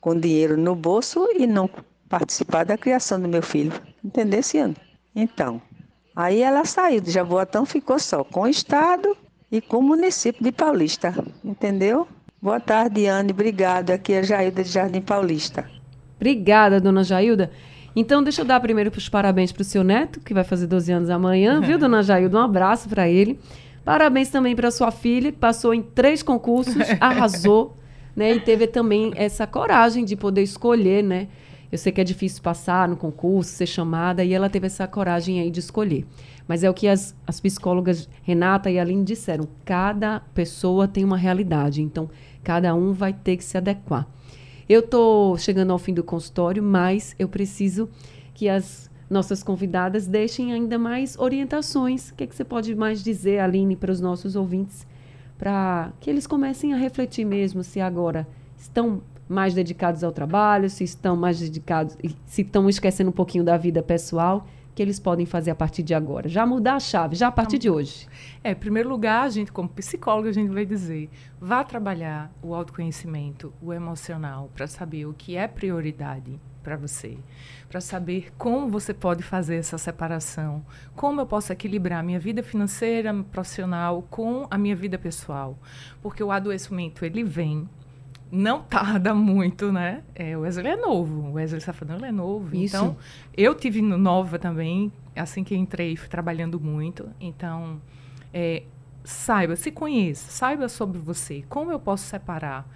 com 0.00 0.16
dinheiro 0.16 0.56
no 0.56 0.76
bolso 0.76 1.26
e 1.36 1.48
não 1.48 1.68
participar 2.08 2.64
da 2.64 2.78
criação 2.78 3.20
do 3.20 3.26
meu 3.26 3.42
filho. 3.42 3.72
Entendesse, 4.04 4.56
Ana? 4.58 4.76
Então, 5.12 5.60
aí 6.14 6.40
ela 6.40 6.64
saiu 6.64 7.00
de 7.00 7.10
Jaboatão, 7.10 7.66
ficou 7.66 7.98
só 7.98 8.22
com 8.22 8.42
o 8.42 8.46
Estado 8.46 9.16
e 9.50 9.60
com 9.60 9.78
o 9.78 9.82
município 9.82 10.44
de 10.44 10.52
Paulista. 10.52 11.12
Entendeu? 11.44 12.06
Boa 12.40 12.60
tarde, 12.60 13.08
Anne. 13.08 13.32
Obrigada. 13.32 13.94
Aqui 13.94 14.12
é 14.12 14.20
a 14.20 14.22
Jailda 14.22 14.62
de 14.62 14.70
Jardim 14.70 15.00
Paulista. 15.00 15.68
Obrigada, 16.14 16.80
dona 16.80 17.02
Jailda. 17.02 17.50
Então, 17.96 18.22
deixa 18.22 18.42
eu 18.42 18.44
dar 18.44 18.60
primeiro 18.60 18.92
os 18.96 19.08
parabéns 19.08 19.50
para 19.50 19.62
o 19.62 19.64
seu 19.64 19.82
neto, 19.82 20.20
que 20.20 20.32
vai 20.32 20.44
fazer 20.44 20.68
12 20.68 20.92
anos 20.92 21.10
amanhã, 21.10 21.60
viu, 21.60 21.78
dona 21.78 22.00
Jailda? 22.00 22.38
Um 22.38 22.42
abraço 22.42 22.88
para 22.88 23.08
ele. 23.08 23.40
Parabéns 23.84 24.30
também 24.30 24.56
para 24.56 24.70
sua 24.70 24.90
filha, 24.90 25.30
que 25.30 25.38
passou 25.38 25.74
em 25.74 25.82
três 25.82 26.22
concursos, 26.22 26.76
arrasou, 27.00 27.76
né? 28.16 28.32
E 28.34 28.40
teve 28.40 28.66
também 28.66 29.12
essa 29.14 29.46
coragem 29.46 30.04
de 30.04 30.16
poder 30.16 30.42
escolher, 30.42 31.02
né? 31.02 31.28
Eu 31.70 31.76
sei 31.76 31.90
que 31.90 32.00
é 32.00 32.04
difícil 32.04 32.40
passar 32.42 32.88
no 32.88 32.96
concurso, 32.96 33.50
ser 33.50 33.66
chamada, 33.66 34.24
e 34.24 34.32
ela 34.32 34.48
teve 34.48 34.66
essa 34.66 34.86
coragem 34.86 35.40
aí 35.40 35.50
de 35.50 35.60
escolher. 35.60 36.06
Mas 36.46 36.62
é 36.62 36.70
o 36.70 36.74
que 36.74 36.86
as, 36.86 37.16
as 37.26 37.40
psicólogas 37.40 38.08
Renata 38.22 38.70
e 38.70 38.78
Aline 38.78 39.04
disseram: 39.04 39.48
cada 39.64 40.20
pessoa 40.34 40.86
tem 40.86 41.04
uma 41.04 41.16
realidade, 41.16 41.82
então 41.82 42.08
cada 42.42 42.74
um 42.74 42.92
vai 42.92 43.12
ter 43.12 43.36
que 43.36 43.44
se 43.44 43.58
adequar. 43.58 44.06
Eu 44.68 44.80
estou 44.80 45.36
chegando 45.36 45.72
ao 45.72 45.78
fim 45.78 45.92
do 45.92 46.02
consultório, 46.02 46.62
mas 46.62 47.14
eu 47.18 47.28
preciso 47.28 47.88
que 48.32 48.48
as 48.48 48.90
nossas 49.08 49.42
convidadas 49.42 50.06
deixem 50.06 50.52
ainda 50.52 50.78
mais 50.78 51.18
orientações. 51.18 52.10
O 52.10 52.14
que, 52.14 52.24
é 52.24 52.26
que 52.26 52.34
você 52.34 52.44
pode 52.44 52.74
mais 52.74 53.02
dizer, 53.02 53.38
Aline, 53.38 53.76
para 53.76 53.92
os 53.92 54.00
nossos 54.00 54.36
ouvintes, 54.36 54.86
para 55.38 55.92
que 56.00 56.08
eles 56.08 56.26
comecem 56.26 56.72
a 56.72 56.76
refletir 56.76 57.24
mesmo 57.24 57.62
se 57.62 57.80
agora 57.80 58.26
estão 58.56 59.02
mais 59.28 59.54
dedicados 59.54 60.04
ao 60.04 60.12
trabalho, 60.12 60.68
se 60.68 60.84
estão 60.84 61.16
mais 61.16 61.40
dedicados, 61.40 61.96
se 62.26 62.42
estão 62.42 62.68
esquecendo 62.68 63.10
um 63.10 63.12
pouquinho 63.12 63.44
da 63.44 63.56
vida 63.56 63.82
pessoal 63.82 64.46
que 64.74 64.82
eles 64.82 64.98
podem 64.98 65.24
fazer 65.24 65.52
a 65.52 65.54
partir 65.54 65.82
de 65.82 65.94
agora? 65.94 66.28
Já 66.28 66.44
mudar 66.44 66.74
a 66.74 66.80
chave, 66.80 67.14
já 67.14 67.28
a 67.28 67.32
partir 67.32 67.58
de 67.58 67.70
hoje. 67.70 68.08
É, 68.42 68.50
em 68.50 68.56
primeiro 68.56 68.88
lugar, 68.88 69.24
a 69.24 69.28
gente, 69.28 69.52
como 69.52 69.68
psicóloga, 69.68 70.28
a 70.28 70.32
gente 70.32 70.50
vai 70.50 70.66
dizer: 70.66 71.08
vá 71.40 71.62
trabalhar 71.62 72.32
o 72.42 72.54
autoconhecimento, 72.54 73.52
o 73.62 73.72
emocional, 73.72 74.50
para 74.52 74.66
saber 74.66 75.06
o 75.06 75.14
que 75.14 75.36
é 75.36 75.46
prioridade 75.46 76.40
para 76.64 76.76
você, 76.76 77.18
para 77.68 77.80
saber 77.80 78.32
como 78.38 78.68
você 78.68 78.94
pode 78.94 79.22
fazer 79.22 79.56
essa 79.56 79.76
separação, 79.76 80.64
como 80.96 81.20
eu 81.20 81.26
posso 81.26 81.52
equilibrar 81.52 82.00
a 82.00 82.02
minha 82.02 82.18
vida 82.18 82.42
financeira, 82.42 83.14
profissional 83.30 84.02
com 84.10 84.48
a 84.50 84.56
minha 84.56 84.74
vida 84.74 84.98
pessoal, 84.98 85.56
porque 86.02 86.24
o 86.24 86.32
adoecimento 86.32 87.04
ele 87.04 87.22
vem 87.22 87.68
não 88.32 88.62
tarda 88.62 89.14
muito, 89.14 89.70
né? 89.70 90.02
É, 90.14 90.36
o 90.36 90.40
Wesley 90.40 90.72
é 90.72 90.76
novo, 90.76 91.28
o 91.28 91.32
Wesley 91.34 91.60
Safadão 91.60 91.98
é 92.04 92.10
novo. 92.10 92.56
Isso. 92.56 92.74
Então, 92.74 92.96
eu 93.36 93.54
tive 93.54 93.82
nova 93.82 94.38
também, 94.38 94.90
assim 95.14 95.44
que 95.44 95.54
entrei, 95.54 95.94
fui 95.94 96.08
trabalhando 96.08 96.58
muito. 96.58 97.08
Então, 97.20 97.80
é, 98.32 98.64
saiba, 99.04 99.54
se 99.54 99.70
conheça, 99.70 100.30
saiba 100.30 100.68
sobre 100.68 100.98
você, 100.98 101.44
como 101.48 101.70
eu 101.70 101.78
posso 101.78 102.04
separar 102.04 102.66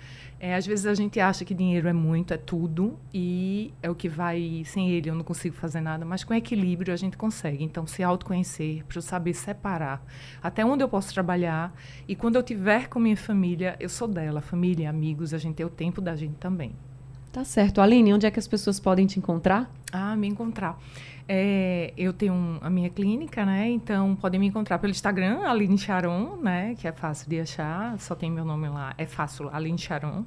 é, 0.40 0.54
às 0.54 0.64
vezes 0.66 0.86
a 0.86 0.94
gente 0.94 1.18
acha 1.18 1.44
que 1.44 1.52
dinheiro 1.52 1.88
é 1.88 1.92
muito, 1.92 2.32
é 2.32 2.36
tudo, 2.36 2.98
e 3.12 3.72
é 3.82 3.90
o 3.90 3.94
que 3.94 4.08
vai. 4.08 4.62
Sem 4.64 4.90
ele 4.90 5.10
eu 5.10 5.14
não 5.14 5.24
consigo 5.24 5.56
fazer 5.56 5.80
nada, 5.80 6.04
mas 6.04 6.22
com 6.22 6.32
equilíbrio 6.32 6.92
a 6.92 6.96
gente 6.96 7.16
consegue. 7.16 7.64
Então, 7.64 7.86
se 7.86 8.02
autoconhecer, 8.02 8.84
para 8.84 8.98
eu 8.98 9.02
saber 9.02 9.34
separar 9.34 10.04
até 10.42 10.64
onde 10.64 10.84
eu 10.84 10.88
posso 10.88 11.12
trabalhar, 11.12 11.74
e 12.06 12.14
quando 12.14 12.36
eu 12.36 12.42
tiver 12.42 12.88
com 12.88 13.00
minha 13.00 13.16
família, 13.16 13.76
eu 13.80 13.88
sou 13.88 14.06
dela, 14.06 14.40
família, 14.40 14.88
amigos, 14.88 15.34
a 15.34 15.38
gente 15.38 15.56
tem 15.56 15.66
o 15.66 15.70
tempo 15.70 16.00
da 16.00 16.14
gente 16.14 16.36
também. 16.36 16.74
Tá 17.38 17.44
certo. 17.44 17.80
Aline, 17.80 18.12
onde 18.12 18.26
é 18.26 18.32
que 18.32 18.38
as 18.40 18.48
pessoas 18.48 18.80
podem 18.80 19.06
te 19.06 19.16
encontrar? 19.16 19.70
Ah, 19.92 20.16
me 20.16 20.26
encontrar. 20.26 20.76
É, 21.28 21.94
eu 21.96 22.12
tenho 22.12 22.34
um, 22.34 22.58
a 22.60 22.68
minha 22.68 22.90
clínica, 22.90 23.46
né? 23.46 23.68
Então 23.68 24.16
podem 24.16 24.40
me 24.40 24.48
encontrar 24.48 24.80
pelo 24.80 24.90
Instagram, 24.90 25.42
Aline 25.48 25.78
Charon, 25.78 26.34
né? 26.42 26.74
Que 26.76 26.88
é 26.88 26.90
fácil 26.90 27.30
de 27.30 27.38
achar, 27.38 27.96
só 28.00 28.16
tem 28.16 28.28
meu 28.28 28.44
nome 28.44 28.68
lá, 28.68 28.92
é 28.98 29.06
fácil, 29.06 29.48
Aline 29.54 29.78
Charon. 29.78 30.24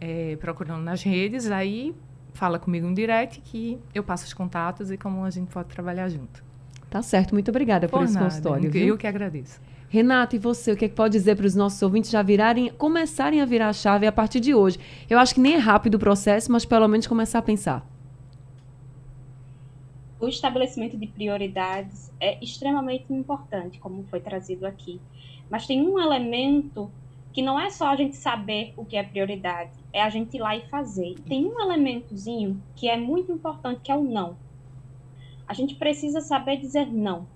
É, 0.00 0.38
procurando 0.40 0.82
nas 0.82 1.02
redes, 1.02 1.50
aí 1.50 1.94
fala 2.32 2.58
comigo 2.58 2.86
no 2.86 2.94
direct 2.94 3.42
que 3.42 3.78
eu 3.94 4.02
passo 4.02 4.24
os 4.24 4.32
contatos 4.32 4.90
e 4.90 4.96
como 4.96 5.22
a 5.22 5.28
gente 5.28 5.50
pode 5.50 5.68
trabalhar 5.68 6.08
junto. 6.08 6.42
Tá 6.88 7.02
certo, 7.02 7.34
muito 7.34 7.50
obrigada 7.50 7.90
por, 7.90 7.98
por 7.98 8.04
esse 8.04 8.14
nada, 8.14 8.24
consultório. 8.24 8.68
Eu 8.68 8.72
viu? 8.72 8.96
que 8.96 9.06
agradeço. 9.06 9.60
Renato, 9.88 10.34
e 10.34 10.38
você, 10.38 10.72
o 10.72 10.76
que, 10.76 10.86
é 10.86 10.88
que 10.88 10.94
pode 10.94 11.12
dizer 11.12 11.36
para 11.36 11.46
os 11.46 11.54
nossos 11.54 11.80
ouvintes 11.80 12.10
já 12.10 12.22
virarem, 12.22 12.70
começarem 12.70 13.40
a 13.40 13.44
virar 13.44 13.68
a 13.68 13.72
chave 13.72 14.06
a 14.06 14.12
partir 14.12 14.40
de 14.40 14.54
hoje? 14.54 14.78
Eu 15.08 15.18
acho 15.18 15.34
que 15.34 15.40
nem 15.40 15.54
é 15.54 15.58
rápido 15.58 15.94
o 15.94 15.98
processo, 15.98 16.50
mas 16.50 16.64
pelo 16.64 16.88
menos 16.88 17.06
começar 17.06 17.38
a 17.38 17.42
pensar 17.42 17.86
o 20.24 20.28
estabelecimento 20.28 20.96
de 20.96 21.06
prioridades 21.06 22.12
é 22.18 22.42
extremamente 22.42 23.12
importante, 23.12 23.78
como 23.78 24.04
foi 24.04 24.20
trazido 24.20 24.66
aqui. 24.66 25.00
Mas 25.50 25.66
tem 25.66 25.86
um 25.86 25.98
elemento 25.98 26.90
que 27.32 27.42
não 27.42 27.58
é 27.58 27.68
só 27.68 27.88
a 27.88 27.96
gente 27.96 28.16
saber 28.16 28.72
o 28.76 28.84
que 28.84 28.96
é 28.96 29.02
prioridade, 29.02 29.72
é 29.92 30.02
a 30.02 30.08
gente 30.08 30.36
ir 30.36 30.40
lá 30.40 30.56
e 30.56 30.62
fazer. 30.68 31.16
Tem 31.28 31.44
um 31.44 31.60
elementozinho 31.60 32.62
que 32.76 32.88
é 32.88 32.96
muito 32.96 33.32
importante, 33.32 33.80
que 33.82 33.92
é 33.92 33.96
o 33.96 34.04
não. 34.04 34.36
A 35.46 35.52
gente 35.52 35.74
precisa 35.74 36.20
saber 36.20 36.56
dizer 36.56 36.86
não 36.86 37.26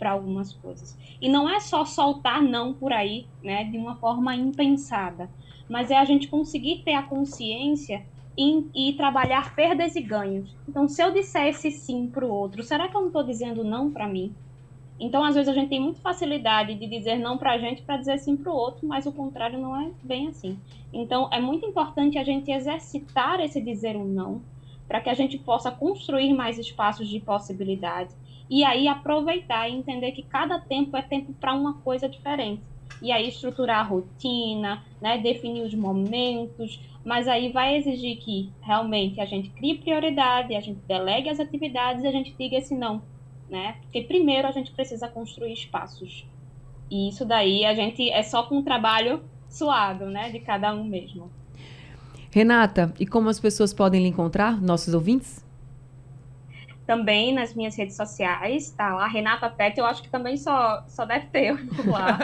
para 0.00 0.10
algumas 0.10 0.52
coisas. 0.54 0.98
E 1.20 1.28
não 1.28 1.48
é 1.48 1.60
só 1.60 1.84
soltar 1.84 2.42
não 2.42 2.72
por 2.72 2.92
aí, 2.92 3.26
né, 3.44 3.64
de 3.64 3.78
uma 3.78 3.94
forma 3.96 4.34
impensada, 4.34 5.30
mas 5.68 5.90
é 5.90 5.96
a 5.96 6.04
gente 6.04 6.26
conseguir 6.26 6.82
ter 6.82 6.94
a 6.94 7.02
consciência 7.02 8.04
e, 8.36 8.66
e 8.74 8.92
trabalhar 8.94 9.54
perdas 9.54 9.94
e 9.94 10.00
ganhos. 10.00 10.56
Então, 10.66 10.88
se 10.88 11.02
eu 11.02 11.12
dissesse 11.12 11.70
sim 11.70 12.08
para 12.08 12.24
o 12.24 12.30
outro, 12.30 12.62
será 12.62 12.88
que 12.88 12.96
eu 12.96 13.00
não 13.02 13.08
estou 13.08 13.22
dizendo 13.22 13.62
não 13.62 13.90
para 13.90 14.08
mim? 14.08 14.34
Então, 14.98 15.24
às 15.24 15.34
vezes, 15.34 15.48
a 15.48 15.54
gente 15.54 15.70
tem 15.70 15.80
muita 15.80 16.00
facilidade 16.00 16.74
de 16.74 16.86
dizer 16.86 17.18
não 17.18 17.38
para 17.38 17.52
a 17.52 17.58
gente 17.58 17.82
para 17.82 17.96
dizer 17.96 18.18
sim 18.18 18.36
para 18.36 18.52
o 18.52 18.54
outro, 18.54 18.86
mas 18.86 19.06
o 19.06 19.12
contrário 19.12 19.58
não 19.58 19.80
é 19.80 19.90
bem 20.02 20.28
assim. 20.28 20.58
Então, 20.92 21.28
é 21.32 21.40
muito 21.40 21.64
importante 21.64 22.18
a 22.18 22.24
gente 22.24 22.50
exercitar 22.50 23.40
esse 23.40 23.60
dizer 23.60 23.96
um 23.96 24.04
não, 24.04 24.42
para 24.86 25.00
que 25.00 25.08
a 25.08 25.14
gente 25.14 25.38
possa 25.38 25.70
construir 25.70 26.34
mais 26.34 26.58
espaços 26.58 27.08
de 27.08 27.18
possibilidade. 27.18 28.14
E 28.50 28.64
aí, 28.64 28.88
aproveitar 28.88 29.68
e 29.68 29.76
entender 29.76 30.10
que 30.10 30.24
cada 30.24 30.58
tempo 30.58 30.96
é 30.96 31.02
tempo 31.02 31.32
para 31.34 31.54
uma 31.54 31.74
coisa 31.74 32.08
diferente. 32.08 32.60
E 33.00 33.12
aí, 33.12 33.28
estruturar 33.28 33.78
a 33.78 33.88
rotina, 33.88 34.84
né, 35.00 35.18
definir 35.18 35.62
os 35.62 35.72
momentos, 35.72 36.80
mas 37.04 37.28
aí 37.28 37.52
vai 37.52 37.76
exigir 37.76 38.18
que 38.18 38.50
realmente 38.60 39.20
a 39.20 39.24
gente 39.24 39.50
crie 39.50 39.78
prioridade, 39.78 40.56
a 40.56 40.60
gente 40.60 40.80
delegue 40.86 41.28
as 41.28 41.38
atividades 41.38 42.02
e 42.02 42.08
a 42.08 42.12
gente 42.12 42.34
diga 42.36 42.56
esse 42.56 42.74
não, 42.74 43.02
né? 43.48 43.76
Porque 43.82 44.02
primeiro 44.02 44.48
a 44.48 44.52
gente 44.52 44.72
precisa 44.72 45.06
construir 45.06 45.52
espaços. 45.52 46.26
E 46.90 47.08
isso 47.08 47.24
daí 47.24 47.64
a 47.64 47.72
gente 47.72 48.10
é 48.10 48.22
só 48.22 48.42
com 48.42 48.58
um 48.58 48.62
trabalho 48.64 49.22
suado, 49.48 50.06
né, 50.06 50.30
de 50.30 50.40
cada 50.40 50.74
um 50.74 50.84
mesmo. 50.84 51.30
Renata, 52.32 52.92
e 52.98 53.06
como 53.06 53.28
as 53.28 53.40
pessoas 53.40 53.72
podem 53.72 54.02
lhe 54.02 54.08
encontrar, 54.08 54.60
nossos 54.60 54.92
ouvintes? 54.92 55.44
Também 56.90 57.32
nas 57.32 57.54
minhas 57.54 57.76
redes 57.76 57.94
sociais, 57.94 58.72
tá 58.72 58.92
lá, 58.92 59.06
Renata 59.06 59.48
Pet, 59.48 59.78
eu 59.78 59.86
acho 59.86 60.02
que 60.02 60.08
também 60.08 60.36
só, 60.36 60.82
só 60.88 61.04
deve 61.04 61.26
ter 61.26 61.52
lá. 61.86 62.18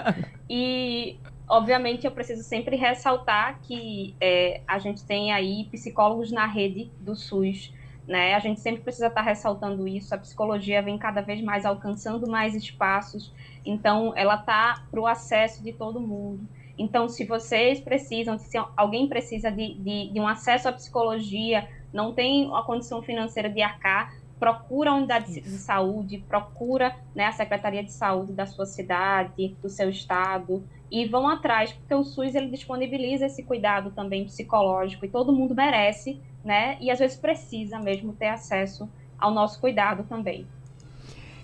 e 0.51 1.17
Obviamente, 1.49 2.05
eu 2.05 2.11
preciso 2.11 2.43
sempre 2.43 2.75
ressaltar 2.75 3.61
que 3.63 4.17
é, 4.21 4.63
a 4.67 4.81
gente 4.81 5.05
tem 5.05 5.33
aí 5.33 5.69
psicólogos 5.71 6.33
na 6.33 6.45
rede 6.45 6.91
do 6.99 7.15
SUS, 7.15 7.73
né? 8.05 8.35
A 8.35 8.41
gente 8.41 8.61
sempre 8.61 8.83
precisa 8.83 9.07
estar 9.07 9.23
ressaltando 9.23 9.87
isso. 9.87 10.13
A 10.13 10.19
psicologia 10.19 10.83
vem 10.83 10.99
cada 10.99 11.21
vez 11.21 11.41
mais 11.41 11.65
alcançando 11.65 12.29
mais 12.29 12.57
espaços, 12.57 13.33
então 13.65 14.13
ela 14.17 14.35
está 14.35 14.85
para 14.91 15.01
o 15.01 15.07
acesso 15.07 15.63
de 15.63 15.73
todo 15.73 16.01
mundo. 16.01 16.49
Então, 16.77 17.09
se 17.09 17.25
vocês 17.25 17.81
precisam, 17.81 18.37
se 18.37 18.59
alguém 18.77 19.07
precisa 19.09 19.49
de, 19.49 19.75
de, 19.75 20.11
de 20.13 20.21
um 20.21 20.27
acesso 20.27 20.69
à 20.69 20.73
psicologia, 20.73 21.69
não 21.93 22.13
tem 22.13 22.51
a 22.53 22.63
condição 22.63 23.01
financeira 23.03 23.49
de 23.49 23.63
arcar, 23.63 24.13
procura 24.39 24.91
a 24.91 24.95
unidade 24.95 25.41
de 25.41 25.59
saúde, 25.59 26.25
procura 26.29 26.95
né, 27.15 27.27
a 27.27 27.33
Secretaria 27.33 27.83
de 27.83 27.93
Saúde 27.93 28.33
da 28.33 28.47
sua 28.47 28.67
cidade, 28.67 29.57
do 29.63 29.69
seu 29.69 29.89
estado, 29.89 30.63
e 30.91 31.07
vão 31.07 31.29
atrás, 31.29 31.73
porque 31.73 31.95
o 31.95 32.05
SUS 32.05 32.35
ele 32.35 32.49
disponibiliza 32.49 33.27
esse 33.27 33.43
cuidado 33.43 33.91
também 33.91 34.25
psicológico 34.25 35.05
e 35.05 35.09
todo 35.09 35.33
mundo 35.33 35.55
merece, 35.55 36.21
né? 36.45 36.77
E 36.81 36.91
às 36.91 36.99
vezes 36.99 37.17
precisa 37.17 37.79
mesmo 37.81 38.13
ter 38.13 38.29
acesso 38.29 38.89
ao 39.19 39.33
nosso 39.33 39.61
cuidado 39.61 40.05
também. 40.05 40.47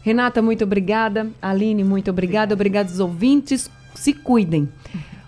Renata, 0.03 0.43
muito 0.43 0.65
obrigada. 0.65 1.31
Aline, 1.41 1.83
muito 1.83 2.11
obrigada. 2.11 2.55
Obrigada 2.55 2.89
aos 2.89 3.01
ouvintes. 3.01 3.71
Se 3.95 4.13
cuidem. 4.13 4.69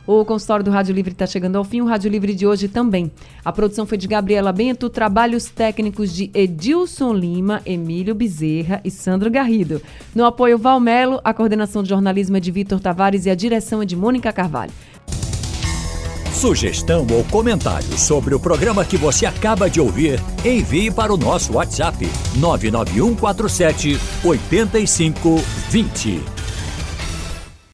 O 0.07 0.25
consultório 0.25 0.65
do 0.65 0.71
Rádio 0.71 0.95
Livre 0.95 1.13
está 1.13 1.27
chegando 1.27 1.57
ao 1.57 1.65
fim, 1.65 1.81
o 1.81 1.87
Rádio 1.87 2.11
Livre 2.11 2.35
de 2.35 2.47
hoje 2.47 2.69
também. 2.69 3.11
A 3.43 3.51
produção 3.51 3.87
foi 3.87 3.97
de 3.97 4.07
Gabriela 4.07 4.53
Bento, 4.53 4.91
trabalhos 4.91 5.47
técnicos 5.47 6.13
de 6.13 6.31
Edilson 6.35 7.15
Lima, 7.15 7.63
Emílio 7.65 8.15
Bezerra 8.15 8.83
e 8.85 8.91
Sandro 8.91 9.31
Garrido. 9.31 9.81
No 10.15 10.27
apoio 10.27 10.59
Valmelo, 10.59 11.21
a 11.25 11.33
coordenação 11.33 11.83
de 11.83 11.89
jornalismo 11.89 12.37
é 12.37 12.41
de 12.41 12.51
Vitor 12.51 12.81
Tavares 12.81 13.25
e 13.25 13.31
a 13.31 13.35
direção 13.35 13.81
é 13.81 13.87
de 13.87 13.97
Mônica 13.97 14.31
Carvalho. 14.31 14.73
Sugestão 16.35 17.07
ou 17.11 17.25
comentário 17.25 17.97
sobre 17.97 18.35
o 18.35 18.41
programa 18.41 18.85
que 18.85 18.99
você 18.99 19.25
acaba 19.25 19.71
de 19.71 19.81
ouvir, 19.81 20.21
envie 20.45 20.91
para 20.91 21.15
o 21.15 21.17
nosso 21.17 21.55
WhatsApp 21.55 22.07
99147 22.37 23.99
8520. 24.23 26.34